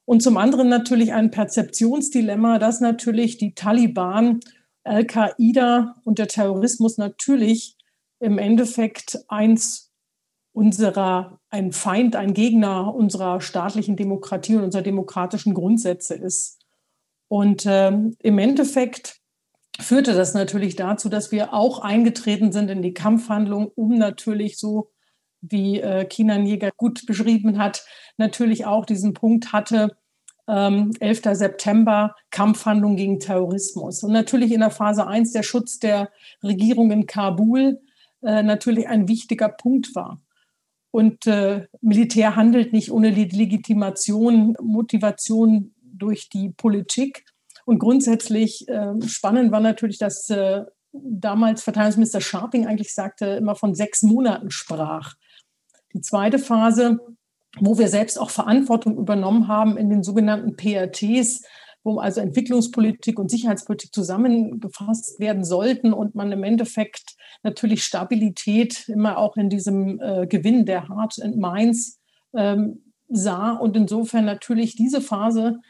Und 0.05 0.23
zum 0.23 0.37
anderen 0.37 0.69
natürlich 0.69 1.13
ein 1.13 1.31
Perzeptionsdilemma, 1.31 2.59
dass 2.59 2.81
natürlich 2.81 3.39
die 3.39 3.55
Taliban, 3.55 4.41
Al-Qaida 4.83 5.95
und 6.05 6.19
der 6.19 6.27
Terrorismus 6.27 6.99
natürlich 6.99 7.77
im 8.19 8.39
Endeffekt 8.39 9.21
eins 9.29 9.93
unserer, 10.53 11.39
ein 11.49 11.71
Feind, 11.71 12.17
ein 12.17 12.35
Gegner 12.35 12.93
unserer 12.93 13.41
staatlichen 13.41 13.95
Demokratie 13.95 14.57
und 14.57 14.65
unserer 14.65 14.83
demokratischen 14.83 15.55
Grundsätze 15.55 16.15
ist. 16.15 16.59
Und 17.29 17.65
ähm, 17.67 18.17
im 18.19 18.39
Endeffekt 18.39 19.20
führte 19.79 20.15
das 20.15 20.35
natürlich 20.35 20.77
dazu, 20.77 21.09
dass 21.09 21.33
wir 21.33 21.55
auch 21.55 21.81
eingetreten 21.81 22.53
sind 22.53 22.71
in 22.71 22.83
die 22.83 22.95
Kampfhandlung, 22.95 23.69
um 23.75 23.97
natürlich 23.97 24.59
so, 24.59 24.91
wie 25.43 25.81
äh, 25.81 26.05
Kinan 26.05 26.47
Jäger 26.47 26.71
gut 26.77 27.07
beschrieben 27.07 27.59
hat, 27.59 27.85
natürlich 28.19 28.67
auch 28.67 28.85
diesen 28.85 29.15
Punkt 29.15 29.53
hatte, 29.53 29.97
ähm, 30.49 30.93
11. 31.01 31.23
September, 31.33 32.15
Kampfhandlung 32.31 32.97
gegen 32.97 33.21
Terrorismus. 33.21 34.03
Und 34.03 34.13
natürlich 34.13 34.53
in 34.53 34.61
der 34.61 34.71
Phase 34.71 35.07
1 35.07 35.33
der 35.33 35.43
Schutz 35.43 35.79
der 35.79 36.11
Regierung 36.43 36.91
in 36.91 37.07
Kabul 37.07 37.81
äh, 38.23 38.43
natürlich 38.43 38.89
ein 38.89 39.09
wichtiger 39.09 39.49
Punkt 39.49 39.95
war. 39.95 40.21
Und 40.91 41.27
äh, 41.27 41.67
Militär 41.81 42.35
handelt 42.35 42.73
nicht 42.73 42.91
ohne 42.91 43.13
die 43.13 43.25
Legitimation, 43.25 44.57
Motivation 44.61 45.73
durch 45.83 46.29
die 46.29 46.51
Politik. 46.51 47.25
Und 47.65 47.79
grundsätzlich 47.79 48.69
äh, 48.69 49.01
spannend 49.07 49.53
war 49.53 49.61
natürlich, 49.61 49.99
dass 49.99 50.29
äh, 50.31 50.65
damals 50.93 51.63
Verteidigungsminister 51.63 52.21
Scharping 52.21 52.67
eigentlich 52.67 52.95
sagte, 52.95 53.27
immer 53.27 53.55
von 53.55 53.75
sechs 53.75 54.03
Monaten 54.03 54.51
sprach. 54.51 55.15
Die 55.95 56.01
zweite 56.01 56.39
Phase, 56.39 56.99
wo 57.59 57.79
wir 57.79 57.89
selbst 57.89 58.19
auch 58.19 58.31
Verantwortung 58.31 58.97
übernommen 58.97 59.49
haben 59.49 59.77
in 59.77 59.91
den 59.91 60.03
sogenannten 60.03 60.57
PRTs, 60.57 61.45
wo 61.83 61.99
also 61.99 62.21
Entwicklungspolitik 62.21 63.19
und 63.19 63.31
Sicherheitspolitik 63.31 63.95
zusammengefasst 63.95 65.19
werden 65.19 65.45
sollten 65.45 65.93
und 65.93 66.15
man 66.15 66.31
im 66.31 66.45
Endeffekt 66.45 67.17
natürlich 67.43 67.85
Stabilität 67.85 68.89
immer 68.89 69.17
auch 69.17 69.37
in 69.37 69.49
diesem 69.49 70.01
äh, 70.01 70.27
Gewinn 70.27 70.67
der 70.67 70.89
Heart 70.89 71.23
and 71.23 71.37
Minds 71.37 71.99
ähm, 72.35 72.85
sah 73.09 73.53
und 73.53 73.77
insofern 73.77 74.25
natürlich 74.25 74.77
diese 74.77 75.01
Phase 75.01 75.61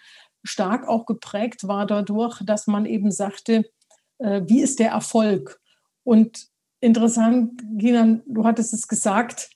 stark 0.42 0.88
auch 0.88 1.06
geprägt 1.06 1.66
war 1.66 1.87
dadurch, 1.87 2.40
dass 2.44 2.66
man 2.66 2.87
eben 2.87 3.11
sagte, 3.11 3.70
äh, 4.18 4.42
wie 4.47 4.61
ist 4.61 4.78
der 4.78 4.90
Erfolg? 4.90 5.61
Und 6.04 6.49
interessant, 6.80 7.62
Gina, 7.76 8.20
du 8.26 8.44
hattest 8.44 8.73
es 8.73 8.88
gesagt, 8.88 9.50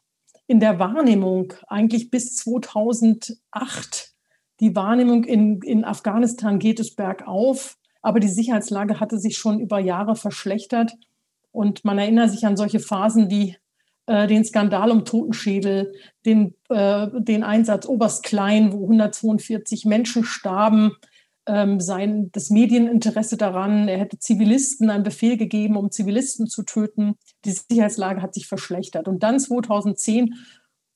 in 0.47 0.61
der 0.61 0.79
Wahrnehmung 0.79 1.55
eigentlich 1.69 2.11
bis 2.11 2.37
2008, 2.37 4.15
die 4.61 4.77
Wahrnehmung 4.77 5.25
in, 5.25 5.61
in 5.63 5.85
Afghanistan 5.85 6.59
geht 6.59 6.81
es 6.81 6.95
bergauf, 6.95 7.77
aber 8.03 8.21
die 8.21 8.29
Sicherheitslage 8.29 9.01
hatte 9.01 9.19
sich 9.19 9.37
schon 9.37 9.59
über 9.59 9.79
Jahre 9.79 10.15
verschlechtert. 10.15 10.93
Und 11.51 11.85
man 11.85 11.99
erinnert 11.99 12.31
sich 12.31 12.47
an 12.47 12.57
solche 12.57 12.81
Phasen 12.81 13.31
wie 13.31 13.57
äh, 14.07 14.27
den 14.27 14.45
Skandal 14.45 14.91
um 14.91 15.05
Totenschädel, 15.05 15.93
den, 16.27 16.55
äh, 16.69 17.09
den 17.15 17.43
Einsatz 17.43 17.87
Oberst 17.87 18.23
Klein, 18.23 18.73
wo 18.73 18.83
142 18.83 19.85
Menschen 19.85 20.25
starben, 20.25 20.93
ähm, 21.47 21.81
sein, 21.81 22.31
das 22.33 22.51
Medieninteresse 22.51 23.37
daran, 23.37 23.89
er 23.89 23.99
hätte 23.99 24.19
Zivilisten 24.19 24.91
einen 24.91 25.05
Befehl 25.05 25.37
gegeben, 25.37 25.77
um 25.77 25.91
Zivilisten 25.91 26.47
zu 26.47 26.63
töten. 26.63 27.17
Die 27.45 27.53
Sicherheitslage 27.53 28.23
hat 28.23 28.35
sich 28.35 28.47
verschlechtert. 28.47 29.09
Und 29.09 29.23
dann 29.23 29.39
2010 29.39 30.35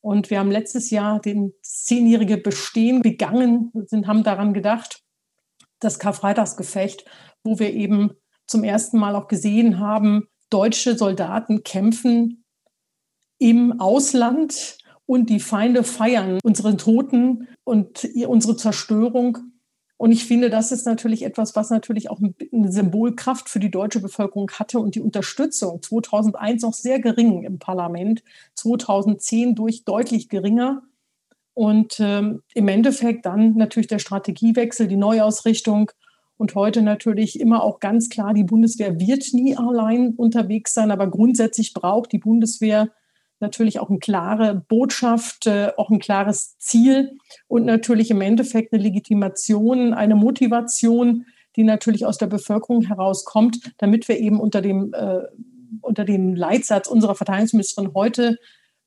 und 0.00 0.30
wir 0.30 0.38
haben 0.38 0.50
letztes 0.50 0.90
Jahr 0.90 1.20
den 1.20 1.52
zehnjährige 1.62 2.38
Bestehen 2.38 3.02
begangen, 3.02 3.72
sind, 3.86 4.06
haben 4.06 4.22
daran 4.22 4.54
gedacht, 4.54 5.02
das 5.80 5.98
Karfreitagsgefecht, 5.98 7.04
wo 7.44 7.58
wir 7.58 7.72
eben 7.72 8.12
zum 8.46 8.64
ersten 8.64 8.98
Mal 8.98 9.16
auch 9.16 9.28
gesehen 9.28 9.78
haben, 9.78 10.28
deutsche 10.50 10.96
Soldaten 10.96 11.62
kämpfen 11.62 12.44
im 13.38 13.80
Ausland 13.80 14.78
und 15.06 15.30
die 15.30 15.40
Feinde 15.40 15.84
feiern 15.84 16.38
unsere 16.42 16.76
Toten 16.76 17.48
und 17.64 18.08
unsere 18.26 18.56
Zerstörung. 18.56 19.38
Und 19.96 20.12
ich 20.12 20.26
finde, 20.26 20.48
das 20.48 20.70
ist 20.70 20.86
natürlich 20.86 21.24
etwas, 21.24 21.56
was 21.56 21.70
natürlich 21.70 22.10
auch 22.10 22.20
eine 22.20 22.70
Symbolkraft 22.70 23.48
für 23.48 23.58
die 23.58 23.70
deutsche 23.70 24.00
Bevölkerung 24.00 24.50
hatte 24.52 24.78
und 24.78 24.94
die 24.94 25.00
Unterstützung 25.00 25.82
2001 25.82 26.62
noch 26.62 26.74
sehr 26.74 27.00
gering 27.00 27.42
im 27.42 27.58
Parlament, 27.58 28.22
2010 28.54 29.54
durch 29.54 29.84
deutlich 29.84 30.28
geringer. 30.28 30.82
Und 31.54 31.98
ähm, 31.98 32.42
im 32.54 32.68
Endeffekt 32.68 33.26
dann 33.26 33.54
natürlich 33.56 33.88
der 33.88 33.98
Strategiewechsel, 33.98 34.86
die 34.86 34.96
Neuausrichtung 34.96 35.90
und 36.36 36.54
heute 36.54 36.82
natürlich 36.82 37.40
immer 37.40 37.64
auch 37.64 37.80
ganz 37.80 38.08
klar, 38.08 38.32
die 38.32 38.44
Bundeswehr 38.44 39.00
wird 39.00 39.32
nie 39.32 39.56
allein 39.56 40.14
unterwegs 40.14 40.72
sein, 40.72 40.92
aber 40.92 41.08
grundsätzlich 41.08 41.74
braucht 41.74 42.12
die 42.12 42.18
Bundeswehr 42.18 42.90
natürlich 43.40 43.80
auch 43.80 43.88
eine 43.88 43.98
klare 43.98 44.54
Botschaft, 44.68 45.46
äh, 45.46 45.72
auch 45.76 45.90
ein 45.90 45.98
klares 45.98 46.56
Ziel 46.58 47.18
und 47.46 47.64
natürlich 47.64 48.10
im 48.10 48.20
Endeffekt 48.20 48.72
eine 48.72 48.82
Legitimation, 48.82 49.94
eine 49.94 50.14
Motivation, 50.14 51.26
die 51.56 51.64
natürlich 51.64 52.06
aus 52.06 52.18
der 52.18 52.26
Bevölkerung 52.26 52.82
herauskommt, 52.82 53.72
damit 53.78 54.08
wir 54.08 54.18
eben 54.18 54.40
unter 54.40 54.60
dem, 54.60 54.92
äh, 54.94 55.22
unter 55.80 56.04
dem 56.04 56.34
Leitsatz 56.34 56.88
unserer 56.88 57.14
Verteidigungsministerin 57.14 57.94
heute, 57.94 58.38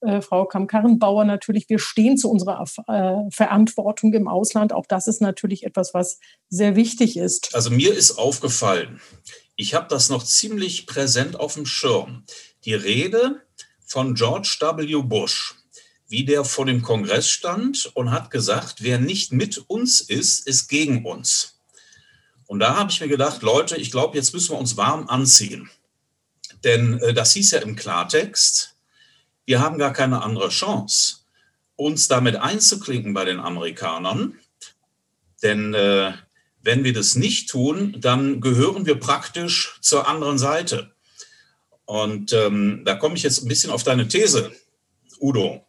äh, 0.02 0.22
Frau 0.22 0.46
Kamm-Karrenbauer, 0.46 1.26
natürlich, 1.26 1.70
wir 1.70 1.80
stehen 1.80 2.18
zu 2.18 2.30
unserer 2.30 2.64
äh, 2.88 3.30
Verantwortung 3.30 4.14
im 4.14 4.28
Ausland. 4.28 4.74
Auch 4.74 4.86
das 4.88 5.08
ist 5.08 5.22
natürlich 5.22 5.64
etwas, 5.64 5.94
was 5.94 6.20
sehr 6.50 6.76
wichtig 6.76 7.18
ist. 7.18 7.54
Also 7.54 7.70
mir 7.70 7.96
ist 7.96 8.18
aufgefallen, 8.18 9.00
ich 9.56 9.76
habe 9.76 9.88
das 9.90 10.10
noch 10.10 10.24
ziemlich 10.24 10.88
präsent 10.88 11.40
auf 11.40 11.54
dem 11.54 11.68
Schirm. 11.68 12.24
Die 12.66 12.74
Rede 12.74 13.42
von 13.92 14.16
George 14.16 14.58
W. 14.62 15.02
Bush, 15.02 15.56
wie 16.08 16.24
der 16.24 16.46
vor 16.46 16.66
dem 16.66 16.82
Kongress 16.82 17.30
stand 17.30 17.92
und 17.94 18.12
hat 18.12 18.32
gesagt, 18.32 18.84
wer 18.84 19.00
nicht 19.00 19.34
mit 19.34 19.58
uns 19.68 20.00
ist, 20.00 20.48
ist 20.48 20.70
gegen 20.70 21.06
uns. 21.06 21.60
Und 22.48 22.60
da 22.60 22.78
habe 22.78 22.90
ich 22.90 23.02
mir 23.02 23.10
gedacht, 23.10 23.42
Leute, 23.42 23.76
ich 23.76 23.92
glaube, 23.92 24.16
jetzt 24.16 24.34
müssen 24.34 24.54
wir 24.54 24.60
uns 24.60 24.78
warm 24.78 25.10
anziehen. 25.10 25.70
Denn 26.64 27.00
äh, 27.00 27.14
das 27.14 27.34
hieß 27.34 27.52
ja 27.52 27.60
im 27.60 27.76
Klartext, 27.76 28.78
wir 29.46 29.60
haben 29.60 29.78
gar 29.78 29.92
keine 29.92 30.22
andere 30.22 30.48
Chance, 30.48 31.18
uns 31.76 32.08
damit 32.08 32.38
einzuklinken 32.38 33.14
bei 33.14 33.26
den 33.26 33.42
Amerikanern. 33.42 34.40
Denn 35.44 35.74
äh, 35.74 36.14
wenn 36.62 36.86
wir 36.86 36.94
das 36.94 37.16
nicht 37.16 37.50
tun, 37.50 37.98
dann 38.00 38.40
gehören 38.40 38.86
wir 38.86 38.96
praktisch 38.96 39.78
zur 39.82 40.08
anderen 40.08 40.38
Seite. 40.38 40.94
Und 41.92 42.32
ähm, 42.32 42.84
da 42.86 42.96
komme 42.96 43.18
ich 43.18 43.24
jetzt 43.24 43.44
ein 43.44 43.50
bisschen 43.50 43.70
auf 43.70 43.84
deine 43.84 44.08
These, 44.08 44.54
Udo. 45.20 45.68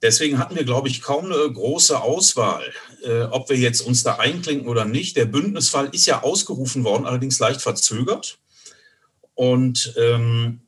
Deswegen 0.00 0.38
hatten 0.38 0.54
wir, 0.54 0.62
glaube 0.62 0.86
ich, 0.86 1.02
kaum 1.02 1.24
eine 1.24 1.52
große 1.52 2.00
Auswahl, 2.00 2.72
äh, 3.02 3.22
ob 3.22 3.50
wir 3.50 3.56
jetzt 3.56 3.80
uns 3.80 4.04
da 4.04 4.14
einklinken 4.14 4.68
oder 4.68 4.84
nicht. 4.84 5.16
Der 5.16 5.24
Bündnisfall 5.24 5.88
ist 5.90 6.06
ja 6.06 6.22
ausgerufen 6.22 6.84
worden, 6.84 7.04
allerdings 7.04 7.40
leicht 7.40 7.60
verzögert. 7.62 8.38
Und 9.34 9.92
ähm, 9.96 10.60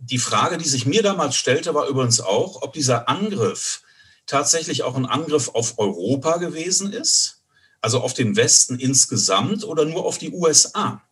die 0.00 0.20
Frage, 0.20 0.56
die 0.56 0.68
sich 0.68 0.86
mir 0.86 1.02
damals 1.02 1.36
stellte, 1.36 1.74
war 1.74 1.86
übrigens 1.86 2.22
auch, 2.22 2.62
ob 2.62 2.72
dieser 2.72 3.10
Angriff 3.10 3.82
tatsächlich 4.24 4.84
auch 4.84 4.96
ein 4.96 5.04
Angriff 5.04 5.50
auf 5.50 5.78
Europa 5.78 6.38
gewesen 6.38 6.94
ist, 6.94 7.42
also 7.82 8.00
auf 8.00 8.14
den 8.14 8.36
Westen 8.36 8.78
insgesamt 8.78 9.64
oder 9.64 9.84
nur 9.84 10.06
auf 10.06 10.16
die 10.16 10.32
USA. 10.32 11.02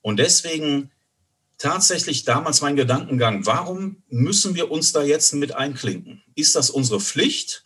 Und 0.00 0.20
deswegen 0.20 0.92
tatsächlich 1.58 2.24
damals 2.24 2.60
mein 2.60 2.76
Gedankengang, 2.76 3.46
warum 3.46 4.02
müssen 4.08 4.54
wir 4.54 4.70
uns 4.70 4.92
da 4.92 5.02
jetzt 5.02 5.34
mit 5.34 5.52
einklinken? 5.52 6.22
Ist 6.34 6.54
das 6.54 6.70
unsere 6.70 7.00
Pflicht? 7.00 7.64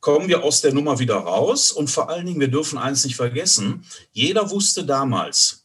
Kommen 0.00 0.28
wir 0.28 0.42
aus 0.42 0.60
der 0.60 0.72
Nummer 0.72 0.98
wieder 0.98 1.16
raus? 1.16 1.70
Und 1.70 1.90
vor 1.90 2.08
allen 2.08 2.26
Dingen, 2.26 2.40
wir 2.40 2.48
dürfen 2.48 2.78
eins 2.78 3.04
nicht 3.04 3.16
vergessen, 3.16 3.84
jeder 4.12 4.50
wusste 4.50 4.84
damals, 4.84 5.64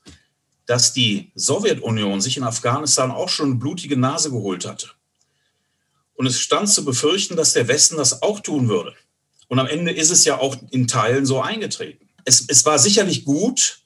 dass 0.65 0.93
die 0.93 1.31
Sowjetunion 1.33 2.21
sich 2.21 2.37
in 2.37 2.43
Afghanistan 2.43 3.09
auch 3.09 3.29
schon 3.29 3.51
eine 3.51 3.55
blutige 3.55 3.97
Nase 3.97 4.29
geholt 4.29 4.65
hatte. 4.65 4.89
Und 6.13 6.27
es 6.27 6.39
stand 6.39 6.69
zu 6.69 6.83
befürchten, 6.83 7.35
dass 7.35 7.53
der 7.53 7.67
Westen 7.67 7.97
das 7.97 8.21
auch 8.21 8.41
tun 8.41 8.67
würde. 8.67 8.93
Und 9.47 9.59
am 9.59 9.67
Ende 9.67 9.91
ist 9.91 10.11
es 10.11 10.25
ja 10.25 10.39
auch 10.39 10.57
in 10.71 10.87
Teilen 10.87 11.25
so 11.25 11.41
eingetreten. 11.41 12.09
Es, 12.25 12.43
es 12.47 12.65
war 12.65 12.79
sicherlich 12.79 13.23
gut, 13.23 13.79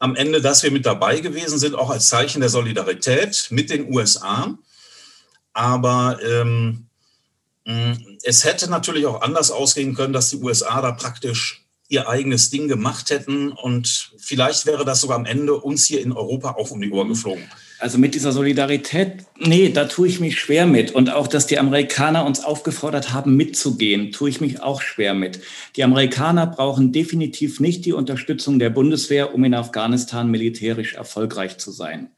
am 0.00 0.16
Ende, 0.16 0.40
dass 0.40 0.62
wir 0.62 0.72
mit 0.72 0.86
dabei 0.86 1.20
gewesen 1.20 1.58
sind, 1.58 1.76
auch 1.76 1.90
als 1.90 2.08
Zeichen 2.08 2.40
der 2.40 2.48
Solidarität 2.48 3.48
mit 3.50 3.70
den 3.70 3.94
USA. 3.94 4.58
Aber 5.52 6.18
ähm, 6.24 6.86
es 8.22 8.44
hätte 8.44 8.68
natürlich 8.68 9.06
auch 9.06 9.20
anders 9.20 9.50
ausgehen 9.50 9.94
können, 9.94 10.14
dass 10.14 10.30
die 10.30 10.38
USA 10.38 10.80
da 10.80 10.92
praktisch 10.92 11.66
ihr 11.88 12.08
eigenes 12.08 12.50
Ding 12.50 12.66
gemacht 12.66 13.10
hätten 13.10 13.52
und 13.52 14.12
vielleicht 14.16 14.64
wäre 14.64 14.84
das 14.84 15.00
sogar 15.00 15.18
am 15.18 15.26
Ende 15.26 15.54
uns 15.54 15.84
hier 15.84 16.00
in 16.00 16.12
Europa 16.12 16.52
auch 16.52 16.70
um 16.70 16.80
die 16.80 16.90
Ohren 16.90 17.08
geflogen. 17.08 17.44
Also 17.80 17.96
mit 17.96 18.14
dieser 18.14 18.32
Solidarität, 18.32 19.24
nee, 19.38 19.70
da 19.70 19.86
tue 19.86 20.06
ich 20.06 20.20
mich 20.20 20.38
schwer 20.38 20.66
mit. 20.66 20.92
Und 20.92 21.10
auch, 21.10 21.26
dass 21.26 21.46
die 21.46 21.58
Amerikaner 21.58 22.26
uns 22.26 22.44
aufgefordert 22.44 23.14
haben, 23.14 23.36
mitzugehen, 23.36 24.12
tue 24.12 24.28
ich 24.28 24.42
mich 24.42 24.60
auch 24.60 24.82
schwer 24.82 25.14
mit. 25.14 25.40
Die 25.76 25.84
Amerikaner 25.84 26.46
brauchen 26.46 26.92
definitiv 26.92 27.58
nicht 27.58 27.86
die 27.86 27.94
Unterstützung 27.94 28.58
der 28.58 28.68
Bundeswehr, 28.68 29.34
um 29.34 29.44
in 29.44 29.54
Afghanistan 29.54 30.30
militärisch 30.30 30.92
erfolgreich 30.92 31.56
zu 31.56 31.70
sein. 31.70 32.10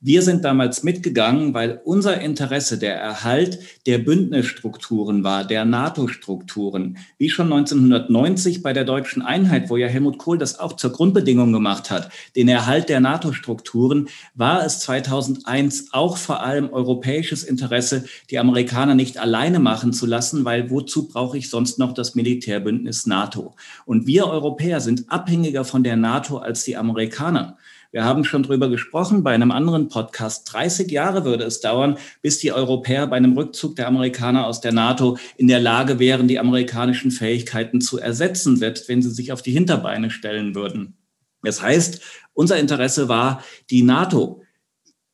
Wir 0.00 0.22
sind 0.22 0.44
damals 0.44 0.84
mitgegangen, 0.84 1.54
weil 1.54 1.80
unser 1.84 2.20
Interesse 2.20 2.78
der 2.78 2.94
Erhalt 2.94 3.58
der 3.84 3.98
Bündnisstrukturen 3.98 5.24
war, 5.24 5.42
der 5.42 5.64
NATO-Strukturen. 5.64 6.98
Wie 7.18 7.30
schon 7.30 7.52
1990 7.52 8.62
bei 8.62 8.72
der 8.72 8.84
deutschen 8.84 9.22
Einheit, 9.22 9.70
wo 9.70 9.76
ja 9.76 9.88
Helmut 9.88 10.18
Kohl 10.18 10.38
das 10.38 10.60
auch 10.60 10.74
zur 10.74 10.92
Grundbedingung 10.92 11.52
gemacht 11.52 11.90
hat, 11.90 12.12
den 12.36 12.46
Erhalt 12.46 12.88
der 12.88 13.00
NATO-Strukturen, 13.00 14.08
war 14.36 14.64
es 14.64 14.78
2001 14.78 15.88
auch 15.90 16.16
vor 16.16 16.44
allem 16.44 16.70
europäisches 16.70 17.42
Interesse, 17.42 18.04
die 18.30 18.38
Amerikaner 18.38 18.94
nicht 18.94 19.18
alleine 19.18 19.58
machen 19.58 19.92
zu 19.92 20.06
lassen, 20.06 20.44
weil 20.44 20.70
wozu 20.70 21.08
brauche 21.08 21.36
ich 21.36 21.50
sonst 21.50 21.80
noch 21.80 21.92
das 21.92 22.14
Militärbündnis 22.14 23.06
NATO? 23.06 23.56
Und 23.84 24.06
wir 24.06 24.28
Europäer 24.28 24.80
sind 24.80 25.10
abhängiger 25.10 25.64
von 25.64 25.82
der 25.82 25.96
NATO 25.96 26.38
als 26.38 26.62
die 26.62 26.76
Amerikaner. 26.76 27.58
Wir 27.90 28.04
haben 28.04 28.24
schon 28.24 28.42
drüber 28.42 28.68
gesprochen 28.68 29.22
bei 29.22 29.32
einem 29.32 29.50
anderen 29.50 29.88
Podcast. 29.88 30.52
30 30.52 30.90
Jahre 30.90 31.24
würde 31.24 31.44
es 31.44 31.62
dauern, 31.62 31.96
bis 32.20 32.38
die 32.38 32.52
Europäer 32.52 33.06
bei 33.06 33.16
einem 33.16 33.32
Rückzug 33.32 33.76
der 33.76 33.88
Amerikaner 33.88 34.46
aus 34.46 34.60
der 34.60 34.72
NATO 34.72 35.16
in 35.38 35.48
der 35.48 35.58
Lage 35.58 35.98
wären, 35.98 36.28
die 36.28 36.38
amerikanischen 36.38 37.10
Fähigkeiten 37.10 37.80
zu 37.80 37.98
ersetzen, 37.98 38.58
selbst 38.58 38.90
wenn 38.90 39.00
sie 39.00 39.10
sich 39.10 39.32
auf 39.32 39.40
die 39.40 39.52
Hinterbeine 39.52 40.10
stellen 40.10 40.54
würden. 40.54 40.98
Das 41.42 41.62
heißt, 41.62 42.02
unser 42.34 42.58
Interesse 42.58 43.08
war, 43.08 43.42
die 43.70 43.82
NATO 43.82 44.42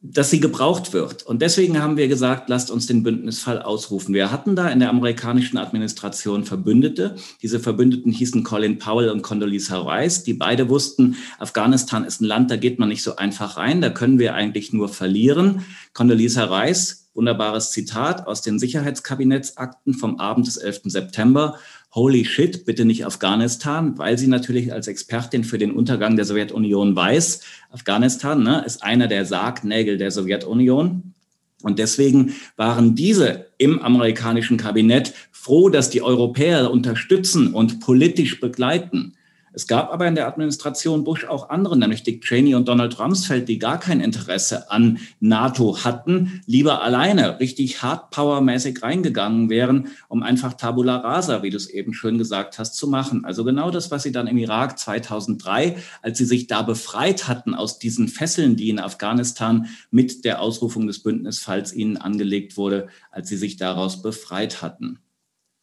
dass 0.06 0.28
sie 0.28 0.38
gebraucht 0.38 0.92
wird. 0.92 1.23
Und 1.23 1.40
deswegen 1.40 1.80
haben 1.80 1.96
wir 1.96 2.08
gesagt, 2.08 2.50
lasst 2.50 2.70
uns 2.70 2.87
den 2.87 3.02
Bündnisfall 3.02 3.62
ausrufen. 3.62 4.12
Wir 4.12 4.30
hatten 4.30 4.54
da 4.54 4.68
in 4.68 4.78
der 4.78 4.90
amerikanischen 4.90 5.56
Administration 5.56 6.44
Verbündete. 6.44 7.16
Diese 7.40 7.58
Verbündeten 7.58 8.12
hießen 8.12 8.44
Colin 8.44 8.78
Powell 8.78 9.08
und 9.08 9.23
Condoleezza 9.23 9.80
Rice, 9.80 10.23
die 10.23 10.34
beide 10.34 10.68
wussten, 10.68 11.16
Afghanistan 11.38 12.04
ist 12.04 12.20
ein 12.20 12.26
Land, 12.26 12.50
da 12.50 12.56
geht 12.56 12.78
man 12.78 12.90
nicht 12.90 13.02
so 13.02 13.16
einfach 13.16 13.56
rein, 13.56 13.80
da 13.80 13.88
können 13.88 14.18
wir 14.18 14.34
eigentlich 14.34 14.75
nur 14.75 14.90
verlieren. 14.90 15.64
Condoleezza 15.94 16.44
Rice, 16.44 17.08
wunderbares 17.14 17.70
Zitat 17.70 18.26
aus 18.26 18.42
den 18.42 18.58
Sicherheitskabinettsakten 18.58 19.94
vom 19.94 20.20
Abend 20.20 20.46
des 20.46 20.58
11. 20.58 20.82
September 20.84 21.58
holy 21.95 22.25
shit, 22.25 22.65
bitte 22.65 22.85
nicht 22.85 23.07
Afghanistan, 23.07 23.97
weil 23.99 24.19
sie 24.19 24.27
natürlich 24.27 24.73
als 24.73 24.89
Expertin 24.89 25.45
für 25.45 25.59
den 25.59 25.71
Untergang 25.71 26.17
der 26.17 26.25
Sowjetunion 26.25 26.97
weiß, 26.97 27.41
Afghanistan 27.71 28.43
ne, 28.43 28.65
ist 28.67 28.83
einer 28.83 29.07
der 29.07 29.25
Sargnägel 29.25 29.97
der 29.97 30.11
Sowjetunion. 30.11 31.15
Und 31.63 31.79
deswegen 31.79 32.35
waren 32.57 32.95
diese 32.95 33.47
im 33.59 33.79
amerikanischen 33.79 34.57
Kabinett 34.57 35.15
froh, 35.33 35.69
dass 35.69 35.89
die 35.89 36.03
Europäer 36.03 36.71
unterstützen 36.71 37.55
und 37.55 37.81
politisch 37.81 38.41
begleiten. 38.41 39.15
Es 39.54 39.68
gab 39.68 39.92
aber 39.92 40.08
in 40.08 40.16
der 40.16 40.26
Administration 40.26 41.04
Bush 41.04 41.25
auch 41.26 41.49
andere, 41.49 41.78
nämlich 41.78 42.02
Dick 42.02 42.23
Cheney 42.23 42.56
und 42.56 42.66
Donald 42.66 42.99
Rumsfeld, 42.99 43.49
die 43.49 43.61
gar 43.61 43.78
kein 43.78 44.00
Interesse 44.00 44.68
an 44.73 44.99
NATO 45.20 45.84
hatten, 45.84 46.42
lieber 46.46 46.82
alleine 46.82 47.38
richtig 47.38 47.80
hardpowermäßig 47.80 48.82
reingegangen 48.82 49.50
wären, 49.50 49.88
um 50.08 50.25
einfach 50.25 50.54
Tabula 50.54 50.96
rasa, 50.96 51.44
wie 51.44 51.50
du 51.50 51.56
es 51.56 51.70
eben 51.70 51.94
schön 51.94 52.18
gesagt 52.18 52.58
hast, 52.58 52.75
zu 52.75 52.88
machen. 52.88 53.25
Also 53.25 53.44
genau 53.44 53.70
das, 53.70 53.92
was 53.92 54.02
sie 54.02 54.11
dann 54.11 54.26
im 54.26 54.38
Irak 54.38 54.76
2003, 54.76 55.76
als 56.02 56.18
sie 56.18 56.25
sich 56.25 56.49
da 56.49 56.62
befreit 56.62 57.28
hatten 57.28 57.54
aus 57.54 57.78
diesen 57.78 58.08
Fesseln, 58.08 58.56
die 58.56 58.70
in 58.70 58.80
Afghanistan 58.80 59.68
mit 59.92 60.25
der 60.25 60.40
Ausrufung 60.40 60.88
des 60.88 61.00
Bündnisfalls 61.04 61.73
ihnen 61.73 61.96
angelegt 61.96 62.56
wurde, 62.56 62.88
als 63.12 63.28
sie 63.28 63.37
sich 63.37 63.56
daraus 63.56 64.02
befreit 64.02 64.62
hatten. 64.62 64.99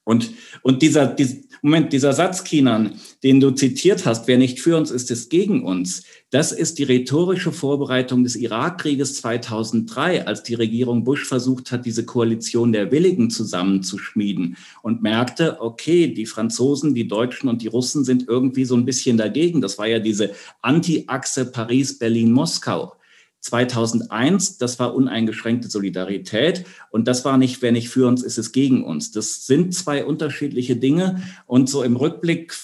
Und, 0.04 0.32
und 0.64 0.82
dieser, 0.82 1.08
dieser, 1.08 1.38
Moment, 1.64 1.94
dieser 1.94 2.14
Satz, 2.14 2.44
Kinan, 2.44 2.96
den 3.22 3.40
du 3.40 3.52
zitiert 3.52 4.08
hast, 4.08 4.28
wer 4.28 4.40
nicht 4.40 4.60
für 4.60 4.76
uns 4.76 4.90
ist, 4.90 5.12
ist 5.12 5.30
gegen 5.30 5.64
uns, 5.64 6.04
das 6.32 6.52
ist 6.52 6.80
die 6.80 6.84
rhetorische 6.84 7.52
Vorbereitung 7.52 8.24
des 8.24 8.36
Irakkrieges 8.36 9.16
2003, 9.16 10.26
als 10.26 10.42
die 10.42 10.56
Regierung 10.56 11.04
Bush 11.04 11.26
versucht 11.26 11.72
hat, 11.72 11.86
diese 11.86 12.04
Koalition 12.04 12.72
der 12.72 12.92
Willigen 12.92 13.30
zusammenzuschmieden 13.30 14.58
und 14.82 15.04
merkte, 15.04 15.62
okay, 15.62 16.08
die 16.08 16.26
Franzosen, 16.26 16.96
die 16.96 17.08
Deutschen 17.08 17.48
und 17.48 17.62
die 17.62 17.68
Russen 17.68 18.04
sind 18.04 18.28
irgendwie 18.28 18.66
so 18.66 18.76
ein 18.76 18.86
bisschen 18.86 19.18
dagegen. 19.18 19.62
Das 19.62 19.78
war 19.78 19.86
ja 19.86 20.00
diese 20.00 20.32
Anti-Achse 20.64 21.52
Paris-Berlin-Moskau. 21.52 22.94
2001, 23.42 24.58
das 24.60 24.80
war 24.80 24.94
uneingeschränkte 24.94 25.70
Solidarität 25.70 26.64
und 26.92 27.08
das 27.08 27.26
war 27.26 27.38
nicht, 27.38 27.62
wer 27.62 27.72
nicht 27.72 27.90
für 27.90 28.08
uns 28.08 28.24
ist, 28.24 28.38
es 28.38 28.52
gegen 28.52 28.84
uns. 28.84 29.12
Das 29.12 29.46
sind 29.48 29.74
zwei 29.74 30.06
unterschiedliche 30.06 30.76
Dinge 30.76 31.22
und 31.48 31.70
so 31.70 31.84
im 31.84 31.96
Rückblick 31.96 32.56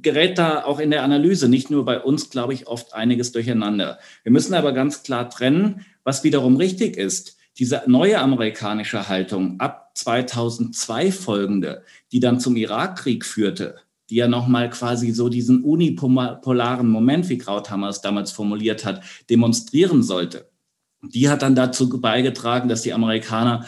gerät 0.00 0.38
da 0.38 0.64
auch 0.64 0.80
in 0.80 0.90
der 0.90 1.04
Analyse, 1.04 1.48
nicht 1.48 1.70
nur 1.70 1.84
bei 1.84 2.00
uns, 2.00 2.30
glaube 2.30 2.54
ich, 2.54 2.66
oft 2.66 2.94
einiges 2.94 3.32
durcheinander. 3.32 3.98
Wir 4.22 4.32
müssen 4.32 4.54
aber 4.54 4.72
ganz 4.72 5.02
klar 5.02 5.30
trennen, 5.30 5.84
was 6.02 6.24
wiederum 6.24 6.56
richtig 6.56 6.96
ist. 6.96 7.36
Diese 7.58 7.82
neue 7.86 8.18
amerikanische 8.18 9.08
Haltung 9.08 9.60
ab 9.60 9.92
2002 9.94 11.12
folgende, 11.12 11.84
die 12.10 12.20
dann 12.20 12.40
zum 12.40 12.56
Irakkrieg 12.56 13.24
führte, 13.24 13.76
die 14.12 14.16
ja 14.16 14.28
nochmal 14.28 14.68
quasi 14.68 15.10
so 15.12 15.30
diesen 15.30 15.64
unipolaren 15.64 16.86
Moment, 16.86 17.30
wie 17.30 17.38
Krauthammer 17.38 17.88
es 17.88 18.02
damals 18.02 18.30
formuliert 18.30 18.84
hat, 18.84 19.02
demonstrieren 19.30 20.02
sollte. 20.02 20.50
Die 21.00 21.30
hat 21.30 21.40
dann 21.40 21.54
dazu 21.54 21.88
beigetragen, 21.88 22.68
dass 22.68 22.82
die 22.82 22.92
Amerikaner 22.92 23.64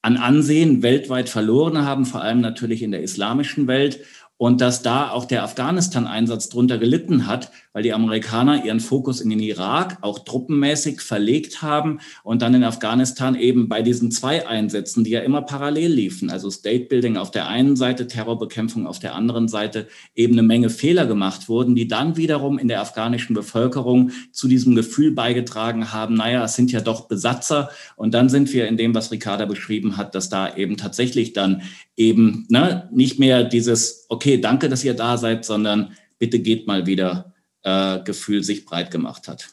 an 0.00 0.18
Ansehen 0.18 0.84
weltweit 0.84 1.28
verloren 1.28 1.84
haben, 1.84 2.06
vor 2.06 2.22
allem 2.22 2.40
natürlich 2.40 2.80
in 2.80 2.92
der 2.92 3.02
islamischen 3.02 3.66
Welt 3.66 3.98
und 4.36 4.60
dass 4.60 4.82
da 4.82 5.10
auch 5.10 5.24
der 5.24 5.42
Afghanistan-Einsatz 5.42 6.48
drunter 6.48 6.78
gelitten 6.78 7.26
hat, 7.26 7.50
weil 7.72 7.82
die 7.82 7.92
Amerikaner 7.92 8.64
ihren 8.64 8.80
Fokus 8.80 9.20
in 9.20 9.30
den 9.30 9.40
Irak 9.40 9.98
auch 10.02 10.20
truppenmäßig 10.20 11.00
verlegt 11.00 11.62
haben 11.62 12.00
und 12.22 12.42
dann 12.42 12.54
in 12.54 12.64
Afghanistan 12.64 13.34
eben 13.34 13.68
bei 13.68 13.82
diesen 13.82 14.10
zwei 14.10 14.46
Einsätzen, 14.46 15.04
die 15.04 15.10
ja 15.10 15.20
immer 15.20 15.42
parallel 15.42 15.92
liefen, 15.92 16.30
also 16.30 16.50
State 16.50 16.86
Building 16.86 17.16
auf 17.16 17.30
der 17.30 17.48
einen 17.48 17.76
Seite, 17.76 18.06
Terrorbekämpfung 18.06 18.86
auf 18.86 18.98
der 18.98 19.14
anderen 19.14 19.48
Seite, 19.48 19.88
eben 20.14 20.34
eine 20.34 20.42
Menge 20.42 20.70
Fehler 20.70 21.06
gemacht 21.06 21.48
wurden, 21.48 21.74
die 21.74 21.88
dann 21.88 22.16
wiederum 22.16 22.58
in 22.58 22.68
der 22.68 22.80
afghanischen 22.80 23.34
Bevölkerung 23.34 24.10
zu 24.32 24.48
diesem 24.48 24.74
Gefühl 24.74 25.12
beigetragen 25.12 25.92
haben, 25.92 26.14
naja, 26.14 26.44
es 26.44 26.54
sind 26.54 26.72
ja 26.72 26.80
doch 26.80 27.08
Besatzer. 27.08 27.70
Und 27.96 28.14
dann 28.14 28.28
sind 28.28 28.52
wir 28.52 28.68
in 28.68 28.76
dem, 28.76 28.94
was 28.94 29.10
Ricarda 29.10 29.46
beschrieben 29.46 29.96
hat, 29.96 30.14
dass 30.14 30.28
da 30.28 30.54
eben 30.54 30.76
tatsächlich 30.76 31.32
dann 31.32 31.62
eben 31.96 32.46
ne, 32.48 32.88
nicht 32.92 33.18
mehr 33.18 33.44
dieses, 33.44 34.06
okay, 34.08 34.40
danke, 34.40 34.68
dass 34.68 34.84
ihr 34.84 34.94
da 34.94 35.16
seid, 35.16 35.44
sondern 35.44 35.92
bitte 36.18 36.38
geht 36.38 36.66
mal 36.66 36.86
wieder 36.86 37.31
äh, 37.62 38.00
Gefühl 38.02 38.42
sich 38.42 38.64
breit 38.64 38.90
gemacht 38.90 39.28
hat. 39.28 39.48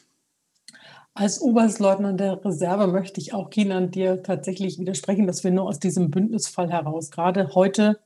Als 1.14 1.40
Oberstleutnant 1.40 2.20
der 2.20 2.44
Reserve 2.44 2.86
möchte 2.86 3.20
ich 3.20 3.34
auch, 3.34 3.50
Kinan, 3.50 3.90
dir 3.90 4.22
tatsächlich 4.22 4.78
widersprechen, 4.78 5.26
dass 5.26 5.44
wir 5.44 5.50
nur 5.50 5.66
aus 5.66 5.80
diesem 5.80 6.10
Bündnisfall 6.10 6.70
heraus, 6.70 7.10
gerade 7.10 7.54
heute, 7.54 7.98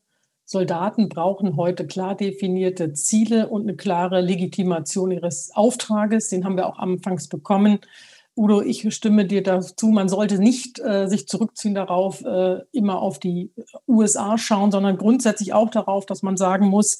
Soldaten 0.46 1.08
brauchen 1.08 1.56
heute 1.56 1.86
klar 1.86 2.14
definierte 2.14 2.92
Ziele 2.92 3.48
und 3.48 3.62
eine 3.62 3.76
klare 3.76 4.20
Legitimation 4.20 5.10
ihres 5.10 5.50
Auftrages. 5.54 6.28
Den 6.28 6.44
haben 6.44 6.56
wir 6.56 6.66
auch 6.66 6.78
anfangs 6.78 7.28
bekommen. 7.28 7.78
Udo, 8.36 8.60
ich 8.60 8.92
stimme 8.94 9.26
dir 9.26 9.42
dazu, 9.42 9.88
man 9.88 10.08
sollte 10.08 10.38
nicht 10.38 10.80
äh, 10.80 11.06
sich 11.06 11.28
zurückziehen 11.28 11.74
darauf, 11.74 12.22
äh, 12.24 12.60
immer 12.72 13.00
auf 13.00 13.20
die 13.20 13.52
USA 13.86 14.36
schauen, 14.36 14.72
sondern 14.72 14.98
grundsätzlich 14.98 15.52
auch 15.52 15.70
darauf, 15.70 16.04
dass 16.04 16.22
man 16.22 16.36
sagen 16.36 16.66
muss, 16.66 16.98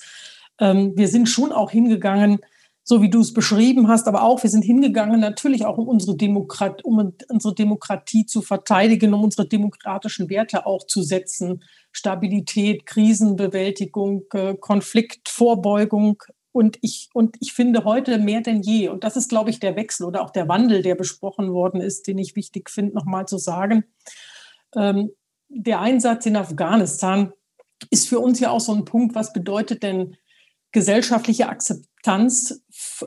ähm, 0.61 0.97
wir 0.97 1.09
sind 1.09 1.29
schon 1.29 1.53
auch 1.53 1.71
hingegangen, 1.73 2.39
so 2.87 3.01
wie 3.01 3.09
du 3.09 3.21
es 3.21 3.33
beschrieben 3.33 3.89
hast, 3.89 4.07
aber 4.07 4.23
auch 4.23 4.43
wir 4.43 4.51
sind 4.51 4.63
hingegangen 4.63 5.19
natürlich 5.19 5.65
auch 5.65 5.79
um 5.79 5.89
unsere, 5.89 6.17
Demokrat, 6.17 6.85
um 6.85 7.15
unsere 7.31 7.55
Demokratie 7.55 8.27
zu 8.27 8.43
verteidigen, 8.43 9.15
um 9.15 9.25
unsere 9.25 9.49
demokratischen 9.49 10.29
Werte 10.29 10.67
auch 10.67 10.87
zu 10.87 11.03
setzen. 11.03 11.65
Stabilität, 11.93 12.85
Krisenbewältigung, 12.85 14.25
äh, 14.35 14.55
Konfliktvorbeugung, 14.55 16.23
und 16.53 16.79
ich, 16.83 17.09
und 17.15 17.37
ich 17.41 17.53
finde 17.53 17.83
heute 17.83 18.17
mehr 18.19 18.41
denn 18.41 18.63
je, 18.63 18.89
und 18.89 19.03
das 19.03 19.17
ist, 19.17 19.29
glaube 19.29 19.51
ich, 19.51 19.59
der 19.59 19.75
Wechsel 19.75 20.07
oder 20.07 20.23
auch 20.23 20.31
der 20.31 20.47
Wandel, 20.47 20.83
der 20.83 20.95
besprochen 20.95 21.53
worden 21.53 21.81
ist, 21.81 22.07
den 22.07 22.17
ich 22.17 22.37
wichtig 22.37 22.71
finde, 22.71 22.95
nochmal 22.95 23.27
zu 23.27 23.39
sagen. 23.39 23.83
Ähm, 24.77 25.11
der 25.49 25.81
Einsatz 25.81 26.27
in 26.27 26.37
Afghanistan 26.37 27.33
ist 27.91 28.09
für 28.09 28.21
uns 28.21 28.39
ja 28.39 28.51
auch 28.51 28.61
so 28.61 28.73
ein 28.73 28.85
Punkt, 28.85 29.17
was 29.17 29.33
bedeutet 29.33 29.83
denn 29.83 30.17
gesellschaftliche 30.71 31.49
Akzeptanz 31.49 31.89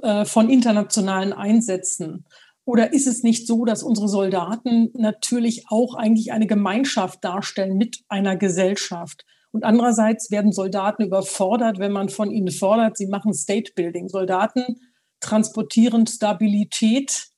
äh, 0.02 0.26
von 0.26 0.50
internationalen 0.50 1.34
Einsätzen? 1.34 2.26
Oder 2.66 2.92
ist 2.92 3.08
es 3.08 3.24
nicht 3.24 3.48
so, 3.48 3.64
dass 3.64 3.82
unsere 3.82 4.10
Soldaten 4.10 4.92
natürlich 4.94 5.66
auch 5.70 5.96
eigentlich 5.96 6.34
eine 6.34 6.48
Gemeinschaft 6.48 7.24
darstellen 7.24 7.78
mit 7.78 8.00
einer 8.10 8.36
Gesellschaft? 8.36 9.26
Und 9.52 9.64
andererseits 9.64 10.32
werden 10.32 10.52
Soldaten 10.52 11.04
überfordert, 11.04 11.80
wenn 11.80 11.94
man 11.94 12.10
von 12.10 12.30
ihnen 12.30 12.52
fordert, 12.52 12.98
sie 12.98 13.08
machen 13.08 13.34
State 13.34 13.72
Building. 13.76 14.10
Soldaten 14.10 14.82
transportieren 15.20 16.06
Stabilität 16.08 17.30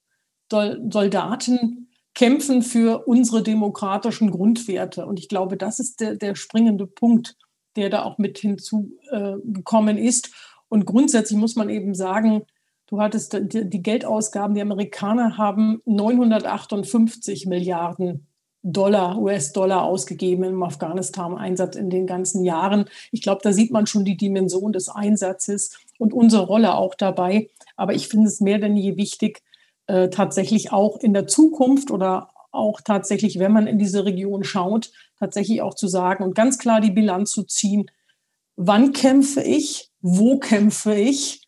Soldaten 0.51 1.89
kämpfen 2.15 2.63
für 2.63 3.07
unsere 3.07 3.43
demokratischen 3.43 4.31
Grundwerte. 4.31 5.05
Und 5.05 5.19
ich 5.19 5.29
glaube, 5.29 5.57
das 5.57 5.79
ist 5.79 5.99
der, 5.99 6.15
der 6.15 6.35
springende 6.35 6.87
Punkt, 6.87 7.37
der 7.75 7.89
da 7.89 8.03
auch 8.03 8.17
mit 8.17 8.39
hinzugekommen 8.39 9.97
äh, 9.97 10.05
ist. 10.05 10.31
Und 10.69 10.85
grundsätzlich 10.85 11.37
muss 11.37 11.55
man 11.55 11.69
eben 11.69 11.93
sagen, 11.93 12.43
du 12.87 13.01
hattest 13.01 13.37
die, 13.41 13.83
Geldausgaben, 13.83 14.55
die 14.55 14.61
Amerikaner 14.61 15.37
haben 15.37 15.81
958 15.85 17.47
Milliarden 17.47 18.27
Dollar, 18.61 19.17
US-Dollar 19.17 19.83
ausgegeben 19.83 20.43
im 20.43 20.63
Afghanistan-Einsatz 20.63 21.75
in 21.75 21.89
den 21.89 22.07
ganzen 22.07 22.43
Jahren. 22.43 22.85
Ich 23.11 23.21
glaube, 23.21 23.41
da 23.41 23.53
sieht 23.53 23.71
man 23.71 23.87
schon 23.87 24.03
die 24.03 24.17
Dimension 24.17 24.73
des 24.73 24.89
Einsatzes 24.89 25.79
und 25.97 26.13
unsere 26.13 26.45
Rolle 26.45 26.75
auch 26.75 26.95
dabei. 26.95 27.49
Aber 27.77 27.93
ich 27.93 28.09
finde 28.09 28.27
es 28.27 28.41
mehr 28.41 28.59
denn 28.59 28.75
je 28.75 28.97
wichtig, 28.97 29.41
äh, 29.87 30.09
tatsächlich 30.09 30.73
auch 30.73 30.97
in 30.99 31.13
der 31.13 31.25
Zukunft 31.25 31.89
oder 31.89 32.29
auch 32.51 32.81
tatsächlich, 32.81 33.39
wenn 33.39 33.53
man 33.53 33.67
in 33.67 33.79
diese 33.79 34.05
Region 34.05 34.43
schaut, 34.43 34.91
tatsächlich 35.19 35.61
auch 35.61 35.73
zu 35.73 35.87
sagen 35.87 36.23
und 36.23 36.35
ganz 36.35 36.57
klar 36.57 36.81
die 36.81 36.91
Bilanz 36.91 37.31
zu 37.31 37.43
ziehen, 37.43 37.89
wann 38.55 38.91
kämpfe 38.91 39.41
ich, 39.41 39.88
wo 40.01 40.39
kämpfe 40.39 40.93
ich 40.93 41.47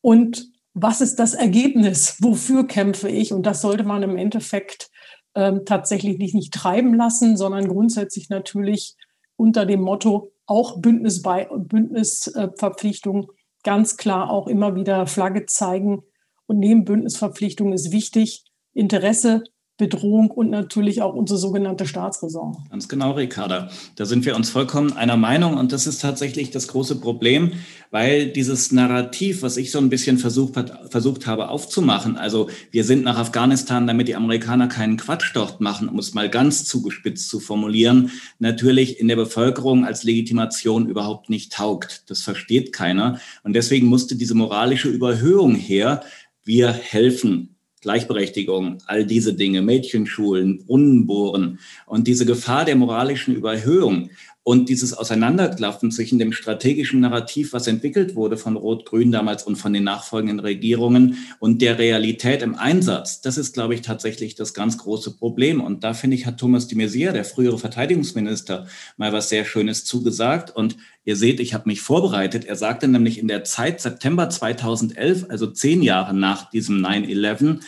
und 0.00 0.48
was 0.74 1.00
ist 1.00 1.18
das 1.18 1.34
Ergebnis, 1.34 2.16
wofür 2.20 2.66
kämpfe 2.66 3.08
ich. 3.08 3.32
Und 3.32 3.44
das 3.44 3.60
sollte 3.62 3.84
man 3.84 4.02
im 4.02 4.16
Endeffekt 4.16 4.90
ähm, 5.34 5.62
tatsächlich 5.64 6.18
nicht, 6.18 6.34
nicht 6.34 6.54
treiben 6.54 6.94
lassen, 6.94 7.36
sondern 7.36 7.68
grundsätzlich 7.68 8.28
natürlich 8.28 8.96
unter 9.36 9.66
dem 9.66 9.80
Motto 9.80 10.32
auch 10.46 10.80
Bündnisbei 10.80 11.48
Bündnisverpflichtung 11.52 13.30
ganz 13.64 13.96
klar 13.96 14.30
auch 14.30 14.46
immer 14.46 14.74
wieder 14.74 15.06
Flagge 15.06 15.46
zeigen. 15.46 16.02
Und 16.46 16.58
neben 16.58 16.84
Bündnisverpflichtung 16.84 17.72
ist 17.72 17.92
wichtig, 17.92 18.44
Interesse 18.72 19.44
Bedrohung 19.78 20.32
und 20.32 20.50
natürlich 20.50 21.02
auch 21.02 21.14
unsere 21.14 21.38
sogenannte 21.38 21.86
Staatsräson. 21.86 22.56
Ganz 22.68 22.88
genau, 22.88 23.12
Ricarda. 23.12 23.70
Da 23.94 24.06
sind 24.06 24.26
wir 24.26 24.34
uns 24.34 24.50
vollkommen 24.50 24.92
einer 24.94 25.16
Meinung 25.16 25.56
und 25.56 25.70
das 25.70 25.86
ist 25.86 26.02
tatsächlich 26.02 26.50
das 26.50 26.66
große 26.66 27.00
Problem, 27.00 27.52
weil 27.92 28.26
dieses 28.26 28.72
Narrativ, 28.72 29.42
was 29.42 29.56
ich 29.56 29.70
so 29.70 29.78
ein 29.78 29.88
bisschen 29.88 30.18
versucht, 30.18 30.60
versucht 30.90 31.28
habe 31.28 31.48
aufzumachen, 31.48 32.16
also 32.16 32.50
wir 32.72 32.82
sind 32.82 33.04
nach 33.04 33.18
Afghanistan, 33.18 33.86
damit 33.86 34.08
die 34.08 34.16
Amerikaner 34.16 34.66
keinen 34.66 34.96
Quatsch 34.96 35.30
dort 35.32 35.60
machen, 35.60 35.88
um 35.88 36.00
es 36.00 36.12
mal 36.12 36.28
ganz 36.28 36.64
zugespitzt 36.64 37.28
zu 37.28 37.38
formulieren, 37.38 38.10
natürlich 38.40 38.98
in 38.98 39.06
der 39.06 39.16
Bevölkerung 39.16 39.84
als 39.84 40.02
Legitimation 40.02 40.88
überhaupt 40.88 41.30
nicht 41.30 41.52
taugt. 41.52 42.10
Das 42.10 42.22
versteht 42.22 42.72
keiner 42.72 43.20
und 43.44 43.52
deswegen 43.52 43.86
musste 43.86 44.16
diese 44.16 44.34
moralische 44.34 44.88
Überhöhung 44.88 45.54
her. 45.54 46.02
Wir 46.42 46.72
helfen 46.72 47.57
Gleichberechtigung, 47.80 48.78
all 48.86 49.04
diese 49.04 49.34
Dinge, 49.34 49.62
Mädchenschulen, 49.62 50.64
Brunnenbohren 50.64 51.60
und 51.86 52.06
diese 52.06 52.26
Gefahr 52.26 52.64
der 52.64 52.76
moralischen 52.76 53.34
Überhöhung 53.34 54.10
und 54.48 54.70
dieses 54.70 54.94
Auseinanderklaffen 54.94 55.90
zwischen 55.90 56.18
dem 56.18 56.32
strategischen 56.32 57.00
Narrativ, 57.00 57.52
was 57.52 57.66
entwickelt 57.66 58.14
wurde 58.14 58.38
von 58.38 58.56
Rot-Grün 58.56 59.12
damals 59.12 59.42
und 59.42 59.56
von 59.56 59.74
den 59.74 59.84
nachfolgenden 59.84 60.40
Regierungen 60.40 61.18
und 61.38 61.60
der 61.60 61.78
Realität 61.78 62.40
im 62.40 62.54
Einsatz, 62.54 63.20
das 63.20 63.36
ist, 63.36 63.52
glaube 63.52 63.74
ich, 63.74 63.82
tatsächlich 63.82 64.36
das 64.36 64.54
ganz 64.54 64.78
große 64.78 65.18
Problem. 65.18 65.60
Und 65.60 65.84
da 65.84 65.92
finde 65.92 66.16
ich, 66.16 66.24
hat 66.24 66.38
Thomas 66.38 66.66
de 66.66 66.78
Maizière, 66.78 67.12
der 67.12 67.26
frühere 67.26 67.58
Verteidigungsminister, 67.58 68.66
mal 68.96 69.12
was 69.12 69.28
sehr 69.28 69.44
Schönes 69.44 69.84
zugesagt. 69.84 70.56
Und 70.56 70.78
ihr 71.04 71.16
seht, 71.16 71.40
ich 71.40 71.52
habe 71.52 71.68
mich 71.68 71.82
vorbereitet. 71.82 72.46
Er 72.46 72.56
sagte 72.56 72.88
nämlich 72.88 73.18
in 73.18 73.28
der 73.28 73.44
Zeit 73.44 73.82
September 73.82 74.30
2011, 74.30 75.26
also 75.28 75.48
zehn 75.48 75.82
Jahre 75.82 76.14
nach 76.14 76.48
diesem 76.48 76.78
9-11, 76.78 77.60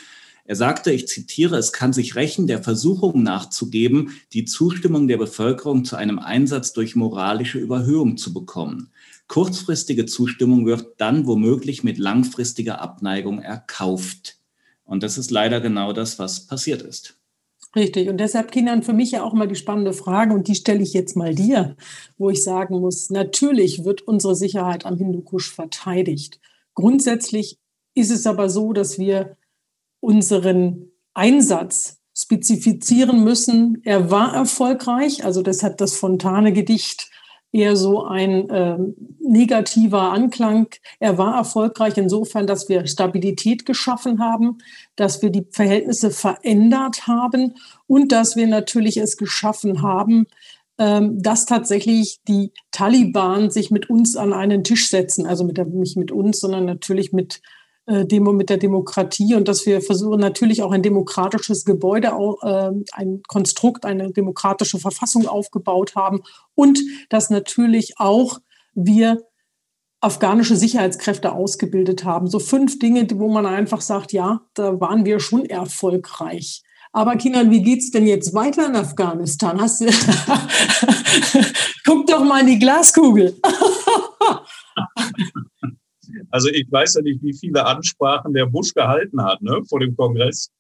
er 0.45 0.57
sagte, 0.57 0.93
ich 0.93 1.07
zitiere, 1.07 1.57
es 1.57 1.73
kann 1.73 1.93
sich 1.93 2.17
rächen, 2.17 2.47
der 2.47 2.63
Versuchung 2.63 3.23
nachzugeben, 3.23 4.11
die 4.33 4.45
Zustimmung 4.45 5.09
der 5.09 5.19
Bevölkerung 5.19 5.85
zu 5.85 5.97
einem 5.97 6.19
Einsatz 6.19 6.73
durch 6.73 6.97
moralische 6.97 7.59
Überhöhung 7.59 8.17
zu 8.17 8.33
bekommen. 8.33 8.91
Kurzfristige 9.29 10.07
Zustimmung 10.07 10.67
wird 10.67 10.95
dann 10.99 11.27
womöglich 11.27 11.85
mit 11.85 11.99
langfristiger 11.99 12.81
Abneigung 12.81 13.41
erkauft. 13.41 14.39
Und 14.85 15.05
das 15.05 15.19
ist 15.19 15.31
leider 15.31 15.61
genau 15.61 15.93
das, 15.93 16.19
was 16.19 16.47
passiert 16.49 16.83
ist. 16.83 17.21
Richtig. 17.77 18.09
Und 18.09 18.19
deshalb, 18.19 18.51
Kindern, 18.51 18.83
für 18.83 18.93
mich 18.93 19.13
ja 19.13 19.23
auch 19.23 19.33
mal 19.33 19.47
die 19.47 19.55
spannende 19.55 19.93
Frage, 19.93 20.35
und 20.35 20.49
die 20.49 20.57
stelle 20.57 20.83
ich 20.83 20.93
jetzt 20.93 21.17
mal 21.17 21.35
dir, 21.35 21.77
wo 22.19 22.31
ich 22.31 22.43
sagen 22.43 22.81
muss, 22.81 23.11
natürlich 23.11 23.85
wird 23.85 24.03
unsere 24.03 24.35
Sicherheit 24.35 24.85
am 24.85 24.97
Hindukusch 24.97 25.53
verteidigt. 25.53 26.41
Grundsätzlich 26.75 27.59
ist 27.95 28.11
es 28.11 28.27
aber 28.27 28.51
so, 28.51 28.73
dass 28.73 28.99
wir 28.99 29.37
unseren 30.01 30.91
Einsatz 31.15 31.99
spezifizieren 32.15 33.25
müssen. 33.25 33.81
Er 33.85 34.11
war 34.11 34.35
erfolgreich, 34.35 35.25
also 35.25 35.43
das 35.43 35.63
hat 35.63 35.81
das 35.81 35.97
Fontane-Gedicht 35.97 37.11
eher 37.53 37.77
so 37.77 38.05
ein 38.05 38.49
äh, 38.49 38.79
negativer 39.19 40.13
Anklang. 40.13 40.69
Er 41.01 41.19
war 41.19 41.37
erfolgreich 41.37 41.97
insofern, 41.97 42.47
dass 42.47 42.69
wir 42.69 42.87
Stabilität 42.87 43.67
geschaffen 43.67 44.21
haben, 44.21 44.59
dass 44.97 45.21
wir 45.23 45.31
die 45.31 45.47
Verhältnisse 45.51 46.11
verändert 46.11 47.07
haben 47.07 47.55
und 47.87 48.13
dass 48.13 48.37
wir 48.37 48.47
natürlich 48.47 48.99
es 48.99 49.17
geschaffen 49.17 49.83
haben, 49.83 50.27
ähm, 50.79 51.21
dass 51.23 51.45
tatsächlich 51.45 52.21
die 52.29 52.53
Taliban 52.71 53.51
sich 53.51 53.71
mit 53.71 53.91
uns 53.91 54.17
an 54.17 54.33
einen 54.33 54.63
Tisch 54.63 54.89
setzen, 54.89 55.27
also 55.27 55.45
mit 55.45 55.57
der, 55.57 55.67
nicht 55.67 55.97
mit 55.97 56.13
uns, 56.13 56.41
sondern 56.41 56.65
natürlich 56.67 57.13
mit 57.13 57.41
Demo 57.91 58.33
mit 58.33 58.51
der 58.51 58.57
Demokratie 58.57 59.35
und 59.35 59.49
dass 59.49 59.67
wir 59.67 59.81
versuchen 59.81 60.21
natürlich 60.21 60.63
auch 60.63 60.73
ein 60.73 60.83
demokratisches 60.83 61.65
Gebäude, 61.65 62.13
äh, 62.43 62.71
ein 62.93 63.23
Konstrukt, 63.27 63.85
eine 63.85 64.13
demokratische 64.13 64.79
Verfassung 64.79 65.27
aufgebaut 65.27 65.97
haben 65.97 66.21
und 66.55 66.81
dass 67.09 67.31
natürlich 67.31 67.95
auch 67.99 68.39
wir 68.75 69.23
afghanische 70.01 70.57
Sicherheitskräfte 70.57 71.33
ausgebildet 71.33 72.05
haben. 72.05 72.27
So 72.27 72.39
fünf 72.39 72.79
Dinge, 72.79 73.07
wo 73.15 73.29
man 73.29 73.45
einfach 73.45 73.81
sagt, 73.81 74.13
ja, 74.13 74.41
da 74.55 74.81
waren 74.81 75.05
wir 75.05 75.21
schon 75.21 75.45
erfolgreich. 75.45 76.63
Aber 76.93 77.17
Kinan, 77.17 77.51
wie 77.51 77.63
geht's 77.63 77.91
denn 77.91 78.07
jetzt 78.07 78.35
weiter 78.35 78.67
in 78.67 78.77
Afghanistan? 78.77 79.61
Hast 79.61 79.81
du 79.81 79.87
Guck 81.85 82.07
doch 82.07 82.25
mal 82.25 82.41
in 82.41 82.47
die 82.47 82.59
Glaskugel. 82.59 83.39
Also 86.31 86.49
ich 86.49 86.71
weiß 86.71 86.95
ja 86.95 87.03
nicht, 87.03 87.23
wie 87.23 87.35
viele 87.35 87.65
Ansprachen 87.65 88.33
der 88.33 88.47
Bush 88.47 88.73
gehalten 88.75 89.23
hat 89.23 89.41
ne, 89.43 89.63
vor 89.69 89.81
dem 89.81 89.97
Kongress. 89.97 90.51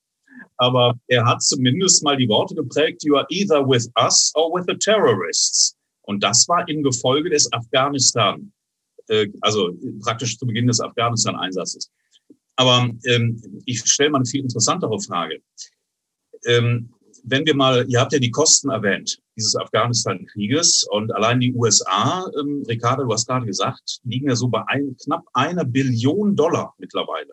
Aber 0.56 0.94
er 1.08 1.24
hat 1.24 1.42
zumindest 1.42 2.02
mal 2.02 2.16
die 2.16 2.28
Worte 2.28 2.54
geprägt, 2.54 3.04
you 3.04 3.16
are 3.16 3.26
either 3.30 3.66
with 3.66 3.90
us 3.98 4.32
or 4.34 4.52
with 4.52 4.64
the 4.68 4.76
terrorists. 4.76 5.76
Und 6.02 6.22
das 6.22 6.46
war 6.48 6.68
im 6.68 6.82
Gefolge 6.82 7.30
des 7.30 7.50
Afghanistan, 7.52 8.52
äh, 9.08 9.28
also 9.40 9.70
praktisch 10.02 10.38
zu 10.38 10.46
Beginn 10.46 10.66
des 10.66 10.80
Afghanistan-Einsatzes. 10.80 11.90
Aber 12.56 12.90
ähm, 13.06 13.40
ich 13.64 13.80
stelle 13.86 14.10
mal 14.10 14.18
eine 14.18 14.26
viel 14.26 14.42
interessantere 14.42 15.00
Frage. 15.00 15.40
Ähm, 16.46 16.90
wenn 17.24 17.46
wir 17.46 17.54
mal, 17.54 17.84
ihr 17.88 18.00
habt 18.00 18.12
ja 18.12 18.18
die 18.18 18.30
Kosten 18.30 18.70
erwähnt, 18.70 19.18
dieses 19.36 19.56
Afghanistan-Krieges 19.56 20.86
und 20.90 21.14
allein 21.14 21.40
die 21.40 21.54
USA, 21.54 22.30
ähm, 22.38 22.64
Ricardo, 22.68 23.04
du 23.04 23.12
hast 23.12 23.26
gerade 23.26 23.46
gesagt, 23.46 24.00
liegen 24.04 24.28
ja 24.28 24.36
so 24.36 24.48
bei 24.48 24.62
ein, 24.66 24.96
knapp 25.02 25.24
einer 25.32 25.64
Billion 25.64 26.36
Dollar 26.36 26.74
mittlerweile. 26.78 27.32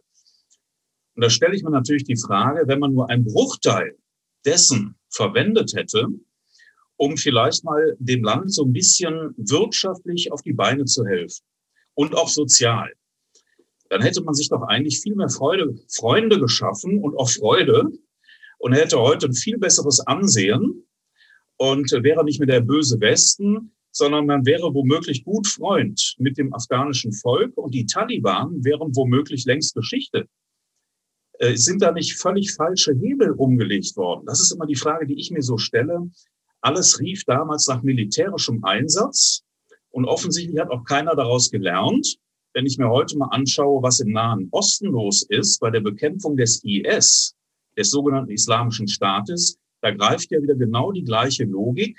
Und 1.15 1.23
da 1.23 1.30
stelle 1.30 1.56
ich 1.56 1.63
mir 1.63 1.71
natürlich 1.71 2.04
die 2.04 2.17
Frage, 2.17 2.67
wenn 2.67 2.80
man 2.80 2.93
nur 2.93 3.10
einen 3.10 3.26
Bruchteil 3.26 3.97
dessen 4.45 4.95
verwendet 5.10 5.73
hätte, 5.76 6.08
um 6.95 7.17
vielleicht 7.17 7.63
mal 7.63 7.95
dem 8.00 8.23
Land 8.23 8.54
so 8.54 8.65
ein 8.65 8.73
bisschen 8.73 9.34
wirtschaftlich 9.38 10.32
auf 10.32 10.41
die 10.41 10.54
Beine 10.54 10.86
zu 10.86 11.06
helfen 11.06 11.43
und 11.93 12.15
auch 12.15 12.30
sozial, 12.30 12.91
dann 13.89 14.02
hätte 14.02 14.21
man 14.21 14.34
sich 14.34 14.50
doch 14.50 14.63
eigentlich 14.63 15.00
viel 15.00 15.15
mehr 15.15 15.30
Freude, 15.30 15.76
Freunde 15.89 16.39
geschaffen 16.39 17.02
und 17.02 17.15
auch 17.15 17.30
Freude 17.30 17.89
und 18.58 18.74
er 18.74 18.82
hätte 18.82 19.00
heute 19.00 19.28
ein 19.28 19.34
viel 19.34 19.58
besseres 19.58 20.00
Ansehen 20.02 20.84
und 21.58 21.91
wäre 21.91 22.24
nicht 22.24 22.39
mehr 22.39 22.48
der 22.48 22.62
böse 22.62 23.00
Westen, 23.00 23.74
sondern 23.91 24.26
man 24.26 24.46
wäre 24.46 24.74
womöglich 24.74 25.24
gut 25.24 25.48
Freund 25.48 26.15
mit 26.20 26.38
dem 26.38 26.54
afghanischen 26.54 27.13
Volk 27.13 27.58
und 27.58 27.74
die 27.74 27.86
Taliban 27.86 28.63
wären 28.63 28.96
womöglich 28.96 29.46
längst 29.46 29.74
Geschichte. 29.74 30.28
Äh, 31.39 31.56
sind 31.56 31.82
da 31.82 31.91
nicht 31.91 32.20
völlig 32.20 32.54
falsche 32.54 32.93
Hebel 32.93 33.32
umgelegt 33.32 33.96
worden? 33.96 34.26
Das 34.26 34.39
ist 34.39 34.52
immer 34.52 34.65
die 34.65 34.76
Frage, 34.76 35.08
die 35.08 35.20
ich 35.20 35.32
mir 35.32 35.41
so 35.41 35.58
stelle. 35.58 36.10
Alles 36.62 37.00
rief 37.00 37.24
damals 37.26 37.67
nach 37.67 37.84
militärischem 37.84 38.63
Einsatz 38.63 39.43
und 39.89 40.06
offensichtlich 40.06 40.60
hat 40.60 40.70
auch 40.70 40.84
keiner 40.84 41.15
daraus 41.15 41.50
gelernt. 41.52 42.17
Wenn 42.54 42.65
ich 42.65 42.78
mir 42.78 42.89
heute 42.89 43.17
mal 43.17 43.30
anschaue, 43.30 43.84
was 43.84 44.00
im 44.00 44.12
Nahen 44.12 44.48
Osten 44.52 44.88
los 44.88 45.24
ist 45.30 45.60
bei 45.60 45.70
der 45.70 45.82
Bekämpfung 45.82 46.38
des 46.38 46.63
IS, 46.63 47.37
des 47.78 47.92
sogenannten 47.92 48.32
Islamischen 48.32 48.88
Staates, 48.88 49.58
da 49.82 49.92
greift 49.92 50.32
ja 50.32 50.42
wieder 50.42 50.56
genau 50.56 50.92
die 50.92 51.04
gleiche 51.04 51.44
Logik. 51.44 51.98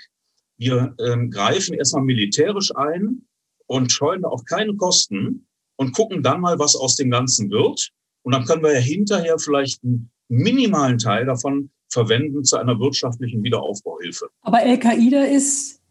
Wir 0.57 0.95
ähm, 0.99 1.31
greifen 1.31 1.73
erstmal 1.73 2.03
militärisch 2.03 2.75
ein 2.75 3.25
und 3.67 3.91
scheuen 3.91 4.23
da 4.23 4.29
auch 4.29 4.43
keine 4.45 4.75
Kosten 4.75 5.47
und 5.77 5.93
gucken 5.93 6.21
dann 6.21 6.41
mal, 6.41 6.59
was 6.59 6.75
aus 6.75 6.95
dem 6.95 7.09
Ganzen 7.09 7.49
wird. 7.49 7.91
Und 8.23 8.33
dann 8.33 8.43
können 8.43 8.63
wir 8.63 8.73
ja 8.73 8.79
hinterher 8.79 9.39
vielleicht 9.39 9.83
ein 9.83 10.11
minimalen 10.27 10.97
Teil 10.97 11.25
davon 11.25 11.69
verwenden 11.87 12.43
zu 12.43 12.57
einer 12.57 12.79
wirtschaftlichen 12.79 13.43
Wiederaufbauhilfe. 13.43 14.27
Aber 14.41 14.57
Al-Qaida 14.57 15.23
ist 15.23 15.81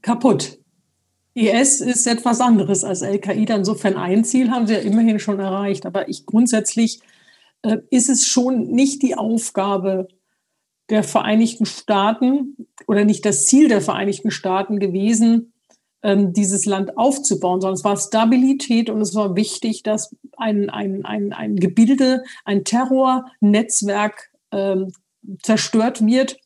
kaputt. 0.00 0.58
IS 1.34 1.80
ist 1.80 2.06
etwas 2.06 2.40
anderes 2.40 2.84
als 2.84 3.02
Al-Qaida. 3.02 3.56
Insofern 3.56 3.96
ein 3.96 4.24
Ziel 4.24 4.50
haben 4.50 4.66
sie 4.66 4.74
ja 4.74 4.80
immerhin 4.80 5.18
schon 5.18 5.40
erreicht. 5.40 5.84
Aber 5.84 6.08
ich 6.08 6.26
grundsätzlich 6.26 7.00
ist 7.90 8.08
es 8.08 8.26
schon 8.26 8.68
nicht 8.68 9.02
die 9.02 9.16
Aufgabe 9.16 10.08
der 10.90 11.02
Vereinigten 11.02 11.66
Staaten 11.66 12.56
oder 12.86 13.04
nicht 13.04 13.24
das 13.24 13.46
Ziel 13.46 13.68
der 13.68 13.80
Vereinigten 13.80 14.30
Staaten 14.30 14.78
gewesen, 14.78 15.52
ähm, 16.02 16.32
dieses 16.32 16.66
Land 16.66 16.98
aufzubauen, 16.98 17.60
sondern 17.60 17.74
es 17.74 17.84
war 17.84 17.96
Stabilität 17.96 18.90
und 18.90 19.00
es 19.00 19.14
war 19.14 19.34
wichtig, 19.34 19.82
dass 19.82 20.14
ein, 20.36 20.68
ein, 20.68 21.04
ein, 21.04 21.32
ein 21.32 21.56
Gebilde, 21.56 22.22
ein 22.44 22.64
Terrornetzwerk 22.64 24.30
ähm, 24.52 24.92
zerstört 25.42 26.04
wird, 26.04 26.36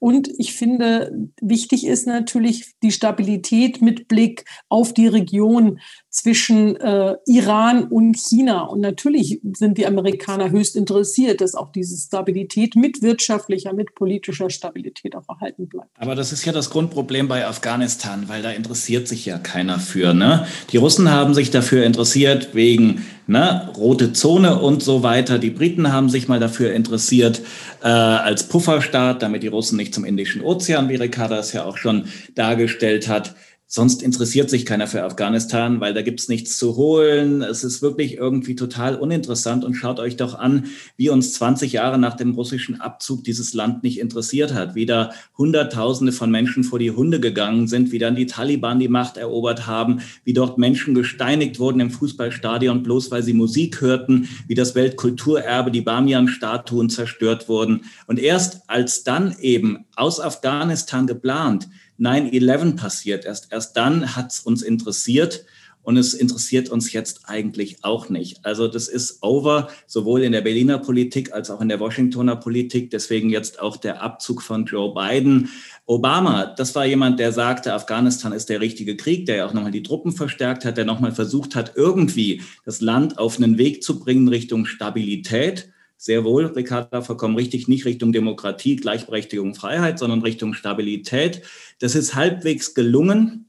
und 0.00 0.28
ich 0.38 0.54
finde, 0.54 1.30
wichtig 1.40 1.86
ist 1.86 2.06
natürlich 2.06 2.74
die 2.82 2.92
Stabilität 2.92 3.82
mit 3.82 4.06
Blick 4.06 4.44
auf 4.68 4.94
die 4.94 5.08
Region 5.08 5.80
zwischen 6.18 6.76
äh, 6.76 7.16
Iran 7.26 7.84
und 7.84 8.16
China. 8.16 8.62
Und 8.62 8.80
natürlich 8.80 9.40
sind 9.54 9.78
die 9.78 9.86
Amerikaner 9.86 10.50
höchst 10.50 10.74
interessiert, 10.74 11.40
dass 11.40 11.54
auch 11.54 11.70
diese 11.70 11.96
Stabilität 11.96 12.74
mit 12.74 13.02
wirtschaftlicher, 13.02 13.72
mit 13.72 13.94
politischer 13.94 14.50
Stabilität 14.50 15.14
auch 15.14 15.28
erhalten 15.28 15.68
bleibt. 15.68 15.90
Aber 15.96 16.16
das 16.16 16.32
ist 16.32 16.44
ja 16.44 16.52
das 16.52 16.70
Grundproblem 16.70 17.28
bei 17.28 17.46
Afghanistan, 17.46 18.24
weil 18.26 18.42
da 18.42 18.50
interessiert 18.50 19.06
sich 19.06 19.26
ja 19.26 19.38
keiner 19.38 19.78
für. 19.78 20.12
Ne? 20.12 20.46
Die 20.72 20.76
Russen 20.76 21.08
haben 21.10 21.34
sich 21.34 21.52
dafür 21.52 21.84
interessiert 21.84 22.52
wegen 22.52 23.04
ne, 23.28 23.70
rote 23.76 24.12
Zone 24.12 24.58
und 24.58 24.82
so 24.82 25.04
weiter. 25.04 25.38
Die 25.38 25.50
Briten 25.50 25.92
haben 25.92 26.08
sich 26.08 26.26
mal 26.26 26.40
dafür 26.40 26.72
interessiert 26.72 27.42
äh, 27.82 27.86
als 27.86 28.48
Pufferstaat, 28.48 29.22
damit 29.22 29.44
die 29.44 29.48
Russen 29.48 29.76
nicht 29.76 29.94
zum 29.94 30.04
Indischen 30.04 30.42
Ozean, 30.42 30.88
wie 30.88 30.96
Ricarda 30.96 31.38
es 31.38 31.52
ja 31.52 31.64
auch 31.64 31.76
schon 31.76 32.06
dargestellt 32.34 33.06
hat. 33.06 33.36
Sonst 33.70 34.02
interessiert 34.02 34.48
sich 34.48 34.64
keiner 34.64 34.86
für 34.86 35.04
Afghanistan, 35.04 35.78
weil 35.78 35.92
da 35.92 36.00
gibt's 36.00 36.28
nichts 36.28 36.56
zu 36.56 36.76
holen. 36.76 37.42
Es 37.42 37.64
ist 37.64 37.82
wirklich 37.82 38.16
irgendwie 38.16 38.56
total 38.56 38.94
uninteressant. 38.94 39.62
Und 39.62 39.74
schaut 39.74 40.00
euch 40.00 40.16
doch 40.16 40.38
an, 40.38 40.64
wie 40.96 41.10
uns 41.10 41.34
20 41.34 41.74
Jahre 41.74 41.98
nach 41.98 42.16
dem 42.16 42.32
russischen 42.32 42.80
Abzug 42.80 43.24
dieses 43.24 43.52
Land 43.52 43.82
nicht 43.82 44.00
interessiert 44.00 44.54
hat. 44.54 44.74
Wie 44.74 44.86
da 44.86 45.10
Hunderttausende 45.36 46.12
von 46.12 46.30
Menschen 46.30 46.64
vor 46.64 46.78
die 46.78 46.92
Hunde 46.92 47.20
gegangen 47.20 47.68
sind, 47.68 47.92
wie 47.92 47.98
dann 47.98 48.16
die 48.16 48.24
Taliban 48.24 48.80
die 48.80 48.88
Macht 48.88 49.18
erobert 49.18 49.66
haben, 49.66 50.00
wie 50.24 50.32
dort 50.32 50.56
Menschen 50.56 50.94
gesteinigt 50.94 51.58
wurden 51.58 51.80
im 51.80 51.90
Fußballstadion, 51.90 52.82
bloß 52.82 53.10
weil 53.10 53.22
sie 53.22 53.34
Musik 53.34 53.82
hörten, 53.82 54.30
wie 54.46 54.54
das 54.54 54.74
Weltkulturerbe, 54.74 55.70
die 55.70 55.82
Bamian-Statuen 55.82 56.88
zerstört 56.88 57.50
wurden. 57.50 57.82
Und 58.06 58.18
erst 58.18 58.62
als 58.66 59.04
dann 59.04 59.36
eben 59.42 59.84
aus 59.94 60.20
Afghanistan 60.20 61.06
geplant 61.06 61.68
9-11 61.98 62.76
passiert. 62.76 63.24
Erst, 63.24 63.52
erst 63.52 63.76
dann 63.76 64.16
hat 64.16 64.32
es 64.32 64.40
uns 64.40 64.62
interessiert 64.62 65.44
und 65.88 65.96
es 65.96 66.12
interessiert 66.12 66.68
uns 66.68 66.92
jetzt 66.92 67.22
eigentlich 67.30 67.82
auch 67.82 68.10
nicht. 68.10 68.44
Also 68.44 68.68
das 68.68 68.88
ist 68.88 69.22
over, 69.22 69.70
sowohl 69.86 70.22
in 70.22 70.32
der 70.32 70.42
Berliner 70.42 70.78
Politik 70.78 71.32
als 71.32 71.50
auch 71.50 71.62
in 71.62 71.70
der 71.70 71.80
Washingtoner 71.80 72.36
Politik. 72.36 72.90
Deswegen 72.90 73.30
jetzt 73.30 73.58
auch 73.58 73.78
der 73.78 74.02
Abzug 74.02 74.42
von 74.42 74.66
Joe 74.66 74.92
Biden. 74.92 75.48
Obama, 75.86 76.44
das 76.44 76.74
war 76.74 76.84
jemand, 76.84 77.18
der 77.18 77.32
sagte, 77.32 77.72
Afghanistan 77.72 78.32
ist 78.32 78.50
der 78.50 78.60
richtige 78.60 78.98
Krieg, 78.98 79.24
der 79.24 79.36
ja 79.36 79.46
auch 79.46 79.54
nochmal 79.54 79.70
die 79.70 79.82
Truppen 79.82 80.12
verstärkt 80.12 80.66
hat, 80.66 80.76
der 80.76 80.84
nochmal 80.84 81.12
versucht 81.12 81.54
hat, 81.54 81.72
irgendwie 81.74 82.42
das 82.66 82.82
Land 82.82 83.16
auf 83.16 83.38
einen 83.38 83.56
Weg 83.56 83.82
zu 83.82 83.98
bringen 83.98 84.28
Richtung 84.28 84.66
Stabilität 84.66 85.70
sehr 85.98 86.24
wohl, 86.24 86.46
Ricarda, 86.46 87.02
vollkommen 87.02 87.36
richtig, 87.36 87.66
nicht 87.66 87.84
Richtung 87.84 88.12
Demokratie, 88.12 88.76
Gleichberechtigung, 88.76 89.56
Freiheit, 89.56 89.98
sondern 89.98 90.22
Richtung 90.22 90.54
Stabilität. 90.54 91.42
Das 91.80 91.96
ist 91.96 92.14
halbwegs 92.14 92.72
gelungen. 92.72 93.47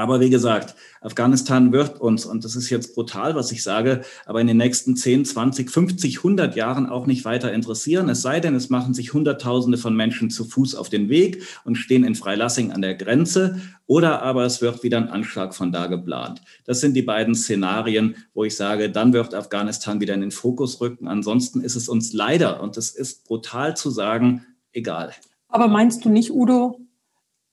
Aber 0.00 0.18
wie 0.18 0.30
gesagt, 0.30 0.76
Afghanistan 1.02 1.72
wird 1.72 2.00
uns, 2.00 2.24
und 2.24 2.42
das 2.42 2.56
ist 2.56 2.70
jetzt 2.70 2.94
brutal, 2.94 3.34
was 3.34 3.52
ich 3.52 3.62
sage, 3.62 4.00
aber 4.24 4.40
in 4.40 4.46
den 4.46 4.56
nächsten 4.56 4.96
10, 4.96 5.26
20, 5.26 5.70
50, 5.70 6.16
100 6.16 6.56
Jahren 6.56 6.86
auch 6.86 7.06
nicht 7.06 7.26
weiter 7.26 7.52
interessieren. 7.52 8.08
Es 8.08 8.22
sei 8.22 8.40
denn, 8.40 8.54
es 8.54 8.70
machen 8.70 8.94
sich 8.94 9.12
Hunderttausende 9.12 9.76
von 9.76 9.94
Menschen 9.94 10.30
zu 10.30 10.46
Fuß 10.46 10.74
auf 10.74 10.88
den 10.88 11.10
Weg 11.10 11.42
und 11.64 11.74
stehen 11.76 12.02
in 12.04 12.14
Freilassing 12.14 12.72
an 12.72 12.80
der 12.80 12.94
Grenze. 12.94 13.60
Oder 13.86 14.22
aber 14.22 14.46
es 14.46 14.62
wird 14.62 14.82
wieder 14.82 14.96
ein 14.96 15.10
Anschlag 15.10 15.54
von 15.54 15.70
da 15.70 15.86
geplant. 15.86 16.40
Das 16.64 16.80
sind 16.80 16.94
die 16.94 17.02
beiden 17.02 17.34
Szenarien, 17.34 18.16
wo 18.32 18.44
ich 18.44 18.56
sage, 18.56 18.90
dann 18.90 19.12
wird 19.12 19.34
Afghanistan 19.34 20.00
wieder 20.00 20.14
in 20.14 20.22
den 20.22 20.30
Fokus 20.30 20.80
rücken. 20.80 21.08
Ansonsten 21.08 21.60
ist 21.60 21.76
es 21.76 21.90
uns 21.90 22.14
leider, 22.14 22.62
und 22.62 22.78
es 22.78 22.90
ist 22.90 23.26
brutal 23.26 23.76
zu 23.76 23.90
sagen, 23.90 24.46
egal. 24.72 25.12
Aber 25.48 25.68
meinst 25.68 26.06
du 26.06 26.08
nicht, 26.08 26.30
Udo, 26.30 26.80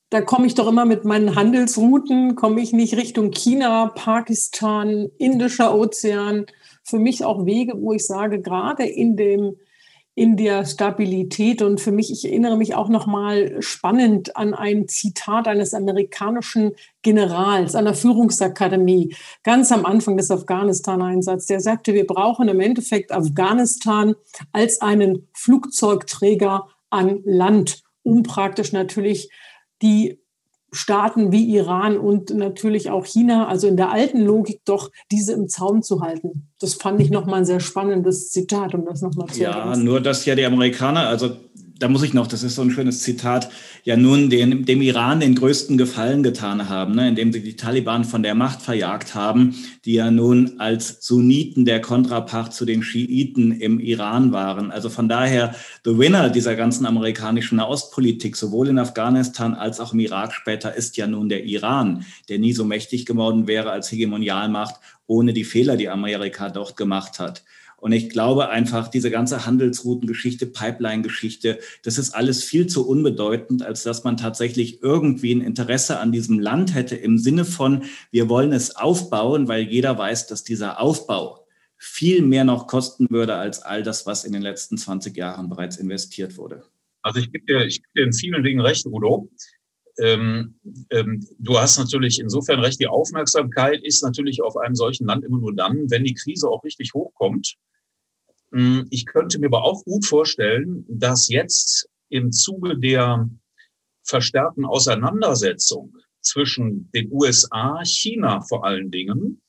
da 0.10 0.22
komme 0.22 0.48
ich 0.48 0.56
doch 0.56 0.68
immer 0.68 0.86
mit 0.86 1.04
meinen 1.04 1.36
Handelsrouten, 1.36 2.36
komme 2.36 2.62
ich 2.62 2.72
nicht 2.72 2.96
Richtung 2.96 3.32
China, 3.32 3.88
Pakistan, 3.88 5.10
Indischer 5.18 5.76
Ozean. 5.76 6.46
Für 6.84 7.00
mich 7.00 7.26
auch 7.26 7.46
Wege, 7.46 7.74
wo 7.76 7.94
ich 7.94 8.06
sage, 8.06 8.42
gerade 8.42 8.86
in 8.86 9.18
dem 9.18 9.58
in 10.18 10.36
der 10.36 10.66
Stabilität 10.66 11.62
und 11.62 11.80
für 11.80 11.92
mich, 11.92 12.12
ich 12.12 12.26
erinnere 12.26 12.58
mich 12.58 12.74
auch 12.74 12.90
noch 12.90 13.06
mal 13.06 13.62
spannend 13.62 14.36
an 14.36 14.56
ein 14.56 14.88
Zitat 14.88 15.48
eines 15.48 15.76
amerikanischen 15.76 16.72
Generals 17.04 17.76
an 17.76 17.86
der 17.86 17.94
Führungsakademie 17.94 19.14
ganz 19.44 19.72
am 19.72 19.86
Anfang 19.86 20.18
des 20.18 20.32
Afghanistan-Einsatzes. 20.32 21.46
Der 21.46 21.60
sagte, 21.60 21.94
wir 21.94 22.08
brauchen 22.08 22.48
im 22.48 22.60
Endeffekt 22.60 23.12
Afghanistan 23.12 24.16
als 24.54 24.82
einen 24.82 25.28
Flugzeugträger 25.34 26.68
an 26.90 27.22
Land, 27.24 27.84
um 28.02 28.24
praktisch 28.24 28.72
natürlich 28.72 29.30
die 29.82 30.20
Staaten 30.74 31.32
wie 31.32 31.46
Iran 31.56 31.98
und 31.98 32.30
natürlich 32.32 32.90
auch 32.90 33.06
China, 33.06 33.48
also 33.48 33.68
in 33.68 33.78
der 33.78 33.90
alten 33.90 34.20
Logik 34.22 34.62
doch 34.66 34.92
diese 35.12 35.32
im 35.32 35.48
Zaum 35.48 35.82
zu 35.82 36.02
halten. 36.02 36.50
Das 36.60 36.74
fand 36.74 37.00
ich 37.00 37.10
nochmal 37.10 37.40
ein 37.40 37.46
sehr 37.46 37.62
spannendes 37.62 38.32
Zitat, 38.32 38.76
um 38.76 38.84
das 38.86 39.02
nochmal 39.02 39.28
zu 39.28 39.42
Ja, 39.42 39.60
ergänzen. 39.60 39.86
nur 39.86 40.02
dass 40.02 40.26
ja 40.26 40.36
die 40.36 40.46
Amerikaner, 40.46 41.08
also 41.08 41.38
da 41.80 41.88
muss 41.88 42.04
ich 42.04 42.14
noch, 42.14 42.28
das 42.28 42.44
ist 42.44 42.56
so 42.56 42.62
ein 42.62 42.72
schönes 42.72 43.02
Zitat, 43.02 43.50
ja 43.84 43.96
nun 43.96 44.30
den, 44.30 44.66
dem 44.66 44.82
Iran 44.82 45.20
den 45.20 45.36
größten 45.36 45.78
Gefallen 45.78 46.24
getan 46.24 46.70
haben, 46.70 46.96
ne, 46.96 47.10
indem 47.10 47.32
sie 47.32 47.42
die 47.42 47.56
Taliban 47.56 48.04
von 48.04 48.24
der 48.24 48.36
Macht 48.36 48.62
verjagt 48.62 49.16
haben, 49.16 49.56
die 49.86 49.94
ja 49.94 50.12
nun 50.12 50.60
als 50.60 51.06
Sunniten 51.06 51.66
der 51.66 51.82
Kontrapart 51.82 52.54
zu 52.54 52.66
den 52.66 52.84
Schiiten 52.84 53.52
im 53.52 53.80
Iran 53.80 54.32
waren. 54.32 54.72
Also 54.72 54.90
von 54.90 55.10
daher, 55.10 55.56
the 55.84 55.98
winner 55.98 56.30
dieser 56.30 56.56
ganzen 56.56 56.86
amerikanischen 56.86 57.58
Nahostpolitik, 57.58 58.36
sowohl 58.36 58.70
in 58.70 58.80
Afghanistan 58.80 59.54
als 59.54 59.80
auch 59.80 59.94
im 59.94 60.00
Irak 60.00 60.34
später, 60.34 60.76
ist 60.76 60.98
ja 60.98 61.08
nun 61.08 61.30
der 61.30 61.46
Iran, 61.46 62.06
der 62.30 62.40
nie 62.40 62.54
so 62.54 62.66
mächtig 62.66 63.06
geworden 63.06 63.48
wäre 63.48 63.72
als 63.72 63.92
Hegemonialmacht 63.92 64.76
ohne 65.08 65.34
die 65.34 65.46
Fehler, 65.46 65.78
die 65.78 65.90
Amerika 65.90 66.50
dort 66.50 66.76
gemacht 66.78 67.20
hat. 67.20 67.44
Und 67.80 67.92
ich 67.92 68.10
glaube 68.10 68.50
einfach, 68.50 68.88
diese 68.88 69.12
ganze 69.12 69.46
Handelsroutengeschichte, 69.46 70.48
Pipeline-Geschichte, 70.48 71.60
das 71.84 72.00
ist 72.00 72.12
alles 72.12 72.44
viel 72.44 72.68
zu 72.68 72.88
unbedeutend, 72.88 73.64
als 73.64 73.84
dass 73.84 74.04
man 74.04 74.18
tatsächlich 74.18 74.82
irgendwie 74.82 75.34
ein 75.34 75.42
Interesse 75.42 76.00
an 76.00 76.12
diesem 76.12 76.40
Land 76.40 76.74
hätte 76.74 76.96
im 76.96 77.20
Sinne 77.20 77.46
von, 77.46 77.84
wir 78.12 78.30
wollen 78.30 78.52
es 78.52 78.76
aufbauen, 78.76 79.48
weil 79.48 79.62
jeder 79.62 79.98
weiß, 79.98 80.26
dass 80.28 80.44
dieser 80.44 80.80
Aufbau 80.80 81.46
viel 81.78 82.24
mehr 82.24 82.44
noch 82.44 82.66
kosten 82.66 83.08
würde 83.12 83.36
als 83.36 83.62
all 83.62 83.84
das, 83.84 84.08
was 84.08 84.26
in 84.26 84.34
den 84.34 84.42
letzten 84.42 84.78
20 84.78 85.16
Jahren 85.16 85.48
bereits 85.48 85.78
investiert 85.78 86.38
wurde. 86.38 86.64
Also 87.04 87.20
ich 87.20 87.32
gebe 87.32 87.46
dir, 87.46 87.66
ich 87.66 87.84
gebe 87.84 87.90
dir 87.96 88.04
in 88.06 88.14
vielen 88.14 88.44
Dingen 88.44 88.60
recht, 88.60 88.86
Udo. 88.88 89.30
Ähm, 90.00 90.60
ähm, 90.92 91.26
du 91.40 91.58
hast 91.58 91.78
natürlich 91.78 92.20
insofern 92.20 92.60
recht, 92.60 92.80
die 92.80 92.88
Aufmerksamkeit 92.88 93.84
ist 93.84 94.04
natürlich 94.04 94.42
auf 94.42 94.58
einem 94.58 94.76
solchen 94.76 95.08
Land 95.08 95.26
immer 95.26 95.40
nur 95.40 95.56
dann, 95.56 95.90
wenn 95.90 96.04
die 96.04 96.14
Krise 96.14 96.48
auch 96.50 96.64
richtig 96.64 96.94
hochkommt. 96.94 97.56
Hm, 98.52 98.88
ich 98.92 99.06
könnte 99.06 99.40
mir 99.40 99.48
aber 99.48 99.64
auch 99.64 99.84
gut 99.84 100.06
vorstellen, 100.06 100.86
dass 100.88 101.28
jetzt 101.28 101.90
im 102.10 102.32
Zuge 102.32 102.78
der 102.78 103.30
verstärkten 104.04 104.66
Auseinandersetzung 104.66 105.94
zwischen 106.22 106.90
den 106.92 107.12
USA, 107.12 107.84
China 107.84 108.42
vor 108.42 108.66
allen 108.66 108.92
Dingen 108.92 109.42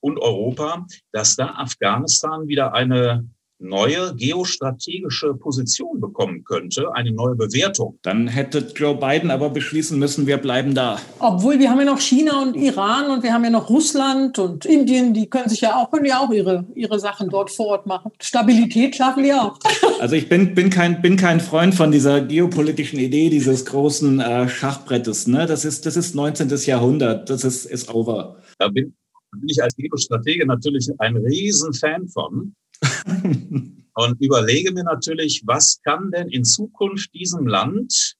und 0.00 0.18
Europa, 0.18 0.86
dass 1.12 1.36
da 1.36 1.54
Afghanistan 1.56 2.46
wieder 2.46 2.74
eine 2.74 3.28
neue 3.58 4.14
geostrategische 4.16 5.34
Position 5.34 6.00
bekommen 6.00 6.44
könnte, 6.44 6.92
eine 6.94 7.12
neue 7.12 7.34
Bewertung. 7.34 7.98
Dann 8.02 8.28
hätte 8.28 8.58
Joe 8.74 8.96
Biden 8.96 9.30
aber 9.30 9.50
beschließen 9.50 9.98
müssen, 9.98 10.26
wir 10.26 10.36
bleiben 10.36 10.74
da. 10.74 10.98
Obwohl 11.18 11.58
wir 11.58 11.70
haben 11.70 11.78
ja 11.78 11.86
noch 11.86 12.00
China 12.00 12.42
und 12.42 12.54
Iran 12.54 13.10
und 13.10 13.22
wir 13.22 13.32
haben 13.32 13.44
ja 13.44 13.50
noch 13.50 13.70
Russland 13.70 14.38
und 14.38 14.66
Indien, 14.66 15.14
die 15.14 15.28
können 15.28 15.48
sich 15.48 15.62
ja 15.62 15.76
auch, 15.76 15.90
können 15.90 16.04
ja 16.04 16.20
auch 16.20 16.30
ihre, 16.30 16.66
ihre 16.74 16.98
Sachen 17.00 17.30
dort 17.30 17.50
vor 17.50 17.66
Ort 17.66 17.86
machen. 17.86 18.12
Stabilität 18.20 18.96
schaffen 18.96 19.22
die 19.22 19.32
auch. 19.32 19.58
Also 19.98 20.14
ich 20.14 20.28
bin, 20.28 20.54
bin, 20.54 20.68
kein, 20.68 21.00
bin 21.00 21.16
kein 21.16 21.40
Freund 21.40 21.74
von 21.74 21.90
dieser 21.90 22.20
geopolitischen 22.20 22.98
Idee 22.98 23.30
dieses 23.30 23.64
großen 23.64 24.20
äh, 24.20 24.46
Schachbrettes. 24.46 25.26
Ne? 25.26 25.46
Das, 25.46 25.64
ist, 25.64 25.86
das 25.86 25.96
ist 25.96 26.14
19. 26.14 26.50
Jahrhundert, 26.66 27.30
das 27.30 27.44
ist, 27.44 27.64
ist 27.64 27.94
over. 27.94 28.36
Da 28.58 28.68
bin, 28.68 28.94
bin 29.32 29.48
ich 29.48 29.62
als 29.62 29.74
Geostratege 29.76 30.46
natürlich 30.46 30.90
ein 30.98 31.16
Riesenfan 31.16 32.08
von. 32.08 32.54
und 33.94 34.20
überlege 34.20 34.72
mir 34.72 34.84
natürlich, 34.84 35.42
was 35.46 35.80
kann 35.82 36.10
denn 36.10 36.28
in 36.28 36.44
Zukunft 36.44 37.12
diesem 37.14 37.46
Land 37.46 38.16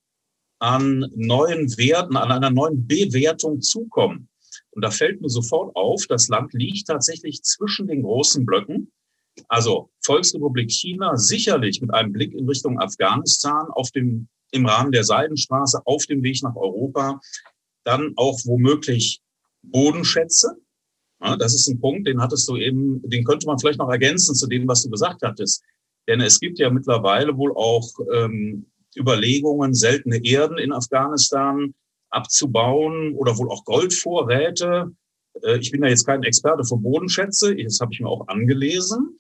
an 0.59 1.07
neuen 1.15 1.77
Werten, 1.77 2.17
an 2.17 2.33
einer 2.33 2.51
neuen 2.51 2.87
Bewertung 2.87 3.61
zukommen. 3.61 4.29
Und 4.71 4.85
da 4.85 4.91
fällt 4.91 5.21
mir 5.21 5.29
sofort 5.29 5.75
auf, 5.77 6.07
das 6.07 6.29
Land 6.29 6.53
liegt 6.53 6.87
tatsächlich 6.87 7.43
zwischen 7.43 7.87
den 7.87 8.03
großen 8.03 8.47
Blöcken. 8.47 8.93
Also 9.49 9.91
Volksrepublik 10.01 10.71
China 10.71 11.17
sicherlich 11.17 11.81
mit 11.81 11.93
einem 11.93 12.13
Blick 12.13 12.33
in 12.33 12.49
Richtung 12.49 12.81
Afghanistan 12.81 13.67
auf 13.71 13.91
dem, 13.91 14.29
im 14.51 14.67
Rahmen 14.67 14.93
der 14.93 15.05
Seidenstraße 15.05 15.83
auf 15.85 16.07
dem 16.07 16.23
Weg 16.23 16.43
nach 16.43 16.57
Europa. 16.57 17.21
Dann 17.85 18.13
auch 18.17 18.39
womöglich 18.45 19.21
Bodenschätze. 19.63 20.57
Ja, 21.23 21.37
das 21.37 21.55
ist 21.55 21.69
ein 21.69 21.81
Punkt, 21.81 22.07
den 22.07 22.21
hattest 22.21 22.49
du 22.49 22.57
eben, 22.57 23.01
den 23.09 23.25
könnte 23.25 23.47
man 23.47 23.59
vielleicht 23.59 23.79
noch 23.79 23.91
ergänzen 23.91 24.35
zu 24.35 24.47
dem, 24.47 24.69
was 24.69 24.83
du 24.83 24.91
gesagt 24.91 25.23
hattest. 25.23 25.63
Denn 26.09 26.21
es 26.21 26.39
gibt 26.41 26.59
ja 26.59 26.71
mittlerweile 26.71 27.37
wohl 27.37 27.53
auch 27.57 27.89
ähm, 28.13 28.67
Überlegungen, 28.97 29.75
seltene 29.75 30.25
Erden 30.25 30.59
in 30.59 30.73
Afghanistan 30.73 31.75
abzubauen 32.11 33.15
oder 33.15 33.37
wohl 33.39 33.51
auch 33.51 33.65
Goldvorräte. 33.65 34.93
Äh, 35.43 35.59
ich 35.59 35.71
bin 35.71 35.83
ja 35.83 35.89
jetzt 35.89 36.07
kein 36.07 36.23
Experte 36.23 36.65
für 36.65 36.77
Bodenschätze, 36.77 37.57
das 37.57 37.81
habe 37.81 37.93
ich 37.93 38.01
mir 38.01 38.09
auch 38.09 38.29
angelesen. 38.29 39.19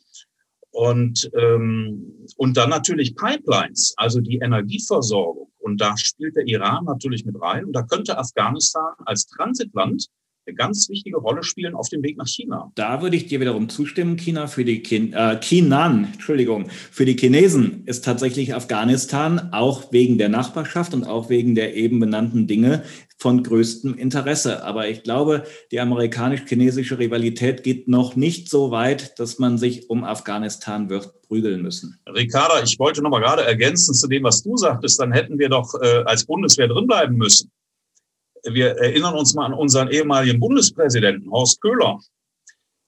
Und, 0.70 1.30
ähm, 1.34 2.26
und 2.36 2.56
dann 2.58 2.68
natürlich 2.68 3.16
Pipelines, 3.16 3.94
also 3.96 4.20
die 4.20 4.36
Energieversorgung. 4.36 5.50
Und 5.58 5.80
da 5.80 5.96
spielt 5.96 6.36
der 6.36 6.46
Iran 6.46 6.84
natürlich 6.84 7.24
mit 7.24 7.40
rein. 7.40 7.64
Und 7.64 7.72
da 7.72 7.82
könnte 7.82 8.18
Afghanistan 8.18 8.92
als 9.06 9.26
Transitland 9.26 10.06
eine 10.46 10.54
ganz 10.54 10.88
wichtige 10.88 11.18
Rolle 11.18 11.42
spielen 11.42 11.74
auf 11.74 11.88
dem 11.88 12.02
Weg 12.02 12.16
nach 12.16 12.28
China. 12.28 12.70
Da 12.74 13.02
würde 13.02 13.16
ich 13.16 13.26
dir 13.26 13.40
wiederum 13.40 13.68
zustimmen, 13.68 14.16
China 14.16 14.46
für 14.46 14.64
die 14.64 14.82
Kin 14.82 15.12
äh, 15.12 15.40
Chinan, 15.40 16.08
Entschuldigung, 16.12 16.68
für 16.68 17.04
die 17.04 17.16
Chinesen 17.16 17.82
ist 17.86 18.04
tatsächlich 18.04 18.54
Afghanistan 18.54 19.50
auch 19.52 19.92
wegen 19.92 20.18
der 20.18 20.28
Nachbarschaft 20.28 20.94
und 20.94 21.04
auch 21.04 21.28
wegen 21.28 21.54
der 21.54 21.74
eben 21.74 21.98
benannten 21.98 22.46
Dinge 22.46 22.84
von 23.18 23.42
größtem 23.42 23.94
Interesse. 23.94 24.62
Aber 24.62 24.88
ich 24.88 25.02
glaube, 25.02 25.44
die 25.72 25.80
amerikanisch-chinesische 25.80 26.98
Rivalität 26.98 27.62
geht 27.62 27.88
noch 27.88 28.14
nicht 28.14 28.50
so 28.50 28.70
weit, 28.70 29.18
dass 29.18 29.38
man 29.38 29.58
sich 29.58 29.88
um 29.88 30.04
Afghanistan 30.04 30.90
wird 30.90 31.22
prügeln 31.22 31.62
müssen. 31.62 31.98
Ricarda, 32.06 32.62
ich 32.62 32.78
wollte 32.78 33.02
noch 33.02 33.10
mal 33.10 33.20
gerade 33.20 33.42
ergänzen 33.42 33.94
zu 33.94 34.06
dem, 34.06 34.22
was 34.22 34.42
du 34.42 34.56
sagtest, 34.56 35.00
dann 35.00 35.12
hätten 35.12 35.38
wir 35.38 35.48
doch 35.48 35.74
äh, 35.80 36.02
als 36.04 36.24
Bundeswehr 36.24 36.68
drinbleiben 36.68 37.16
müssen 37.16 37.50
wir 38.52 38.76
erinnern 38.78 39.14
uns 39.14 39.34
mal 39.34 39.46
an 39.46 39.54
unseren 39.54 39.88
ehemaligen 39.88 40.40
Bundespräsidenten 40.40 41.30
Horst 41.30 41.60
Köhler, 41.60 42.00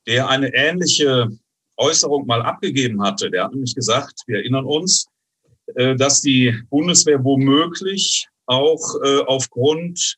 der 0.07 0.29
eine 0.29 0.55
ähnliche 0.55 1.29
Äußerung 1.77 2.27
mal 2.27 2.43
abgegeben 2.43 3.03
hatte. 3.03 3.31
Der 3.31 3.45
hat 3.45 3.53
nämlich 3.53 3.75
gesagt, 3.75 4.23
wir 4.27 4.39
erinnern 4.39 4.65
uns, 4.65 5.07
äh, 5.75 5.97
dass 5.97 6.21
die 6.21 6.55
Bundeswehr 6.71 7.23
womöglich 7.23 8.29
auch 8.47 8.95
äh, 9.03 9.21
aufgrund 9.27 10.17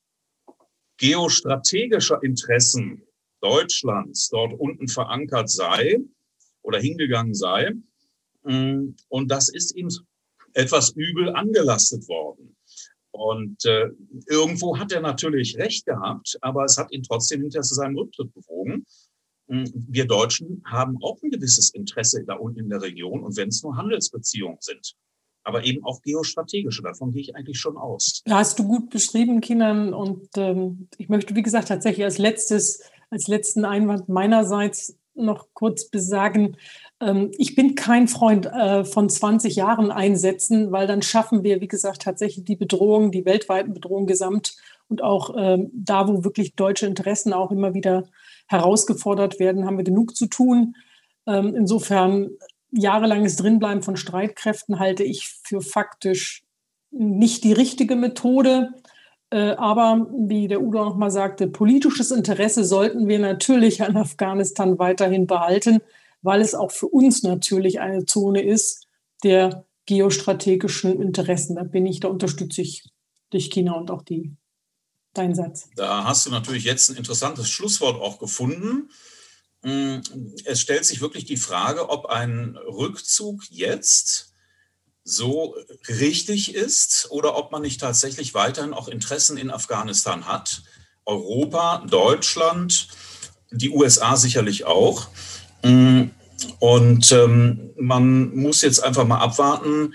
geostrategischer 0.98 2.22
Interessen 2.22 3.02
Deutschlands 3.40 4.28
dort 4.28 4.52
unten 4.58 4.88
verankert 4.88 5.48
sei 5.50 5.98
oder 6.62 6.78
hingegangen 6.78 7.34
sei. 7.34 7.72
Mm, 8.42 8.90
und 9.08 9.30
das 9.30 9.48
ist 9.48 9.74
ihm 9.74 9.88
etwas 10.52 10.90
übel 10.90 11.30
angelastet 11.34 12.06
worden. 12.08 12.56
Und 13.12 13.64
äh, 13.64 13.88
irgendwo 14.28 14.78
hat 14.78 14.92
er 14.92 15.00
natürlich 15.00 15.56
recht 15.58 15.84
gehabt, 15.86 16.38
aber 16.40 16.64
es 16.64 16.78
hat 16.78 16.92
ihn 16.92 17.02
trotzdem 17.02 17.40
hinter 17.40 17.62
zu 17.62 17.74
seinem 17.74 17.96
Rücktritt 17.96 18.32
bewogen. 18.32 18.86
Hm, 19.48 19.64
wir 19.74 20.06
Deutschen 20.06 20.62
haben 20.64 20.96
auch 21.02 21.20
ein 21.22 21.30
gewisses 21.30 21.70
Interesse 21.74 22.24
da 22.24 22.34
unten 22.34 22.60
in 22.60 22.70
der 22.70 22.82
Region 22.82 23.24
und 23.24 23.36
wenn 23.36 23.48
es 23.48 23.62
nur 23.62 23.76
Handelsbeziehungen 23.76 24.58
sind. 24.60 24.94
Aber 25.42 25.64
eben 25.64 25.84
auch 25.84 26.02
geostrategische, 26.02 26.82
davon 26.82 27.12
gehe 27.12 27.22
ich 27.22 27.34
eigentlich 27.34 27.58
schon 27.58 27.76
aus. 27.76 28.22
Ja, 28.26 28.38
hast 28.38 28.58
du 28.58 28.64
gut 28.64 28.90
beschrieben, 28.90 29.40
Kindern. 29.40 29.94
Und 29.94 30.28
ähm, 30.36 30.88
ich 30.98 31.08
möchte, 31.08 31.34
wie 31.34 31.42
gesagt, 31.42 31.68
tatsächlich 31.68 32.04
als 32.04 32.18
letztes, 32.18 32.82
als 33.08 33.26
letzten 33.26 33.64
Einwand 33.64 34.08
meinerseits 34.08 34.96
noch 35.14 35.48
kurz 35.54 35.88
besagen, 35.88 36.56
ich 37.38 37.54
bin 37.54 37.74
kein 37.74 38.08
Freund 38.08 38.46
äh, 38.46 38.84
von 38.84 39.08
20 39.08 39.56
Jahren 39.56 39.90
einsetzen, 39.90 40.70
weil 40.70 40.86
dann 40.86 41.02
schaffen 41.02 41.42
wir, 41.42 41.60
wie 41.60 41.68
gesagt, 41.68 42.02
tatsächlich 42.02 42.44
die 42.44 42.56
Bedrohung, 42.56 43.10
die 43.10 43.24
weltweiten 43.24 43.72
Bedrohungen 43.72 44.06
gesamt 44.06 44.56
und 44.88 45.02
auch 45.02 45.34
ähm, 45.36 45.70
da, 45.72 46.08
wo 46.08 46.24
wirklich 46.24 46.56
deutsche 46.56 46.86
Interessen 46.86 47.32
auch 47.32 47.50
immer 47.50 47.74
wieder 47.74 48.04
herausgefordert 48.48 49.38
werden, 49.38 49.64
haben 49.64 49.78
wir 49.78 49.84
genug 49.84 50.14
zu 50.14 50.26
tun. 50.26 50.74
Ähm, 51.26 51.54
insofern 51.56 52.30
jahrelanges 52.70 53.36
Drinbleiben 53.36 53.82
von 53.82 53.96
Streitkräften 53.96 54.78
halte 54.78 55.04
ich 55.04 55.28
für 55.44 55.62
faktisch 55.62 56.42
nicht 56.90 57.44
die 57.44 57.52
richtige 57.52 57.96
Methode. 57.96 58.74
Äh, 59.30 59.52
aber 59.52 60.08
wie 60.12 60.48
der 60.48 60.60
Udo 60.60 60.84
noch 60.84 60.96
mal 60.96 61.10
sagte, 61.10 61.46
politisches 61.46 62.10
Interesse 62.10 62.64
sollten 62.64 63.08
wir 63.08 63.20
natürlich 63.20 63.82
an 63.82 63.96
Afghanistan 63.96 64.78
weiterhin 64.78 65.26
behalten 65.26 65.80
weil 66.22 66.40
es 66.40 66.54
auch 66.54 66.70
für 66.70 66.88
uns 66.88 67.22
natürlich 67.22 67.80
eine 67.80 68.04
Zone 68.04 68.42
ist 68.42 68.86
der 69.22 69.64
geostrategischen 69.86 71.00
Interessen. 71.00 71.56
Da 71.56 71.64
bin 71.64 71.86
ich, 71.86 72.00
da 72.00 72.08
unterstütze 72.08 72.62
ich 72.62 72.84
dich, 73.32 73.50
China, 73.50 73.74
und 73.74 73.90
auch 73.90 74.02
die, 74.02 74.36
dein 75.14 75.34
Satz. 75.34 75.68
Da 75.76 76.04
hast 76.04 76.26
du 76.26 76.30
natürlich 76.30 76.64
jetzt 76.64 76.90
ein 76.90 76.96
interessantes 76.96 77.48
Schlusswort 77.48 78.00
auch 78.00 78.18
gefunden. 78.18 78.90
Mm, 79.62 79.98
es 80.44 80.60
stellt 80.60 80.84
sich 80.84 81.00
wirklich 81.00 81.24
die 81.24 81.36
Frage, 81.36 81.90
ob 81.90 82.06
ein 82.06 82.56
Rückzug 82.56 83.42
jetzt 83.50 84.32
so 85.02 85.56
richtig 85.88 86.54
ist 86.54 87.10
oder 87.10 87.36
ob 87.36 87.52
man 87.52 87.62
nicht 87.62 87.80
tatsächlich 87.80 88.34
weiterhin 88.34 88.74
auch 88.74 88.88
Interessen 88.88 89.36
in 89.36 89.50
Afghanistan 89.50 90.26
hat. 90.26 90.62
Europa, 91.04 91.84
Deutschland, 91.88 92.88
die 93.50 93.70
USA 93.70 94.16
sicherlich 94.16 94.64
auch. 94.64 95.08
Mm, 95.62 96.10
und 96.58 97.12
ähm, 97.12 97.70
man 97.76 98.34
muss 98.34 98.62
jetzt 98.62 98.82
einfach 98.82 99.06
mal 99.06 99.18
abwarten, 99.18 99.94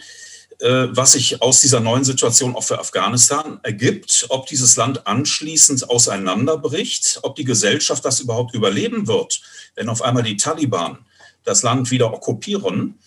äh, 0.59 0.87
was 0.91 1.13
sich 1.13 1.41
aus 1.41 1.61
dieser 1.61 1.79
neuen 1.79 2.03
Situation 2.03 2.55
auch 2.55 2.63
für 2.63 2.79
Afghanistan 2.79 3.59
ergibt, 3.63 4.27
ob 4.29 4.47
dieses 4.47 4.77
Land 4.77 5.05
anschließend 5.05 5.89
auseinanderbricht, 5.89 7.19
ob 7.23 7.35
die 7.35 7.43
Gesellschaft 7.43 8.05
das 8.05 8.19
überhaupt 8.19 8.53
überleben 8.55 9.07
wird, 9.07 9.41
wenn 9.75 9.89
auf 9.89 10.01
einmal 10.01 10.23
die 10.23 10.37
Taliban 10.37 10.99
das 11.43 11.63
Land 11.63 11.91
wieder 11.91 12.13
okkupieren 12.13 12.99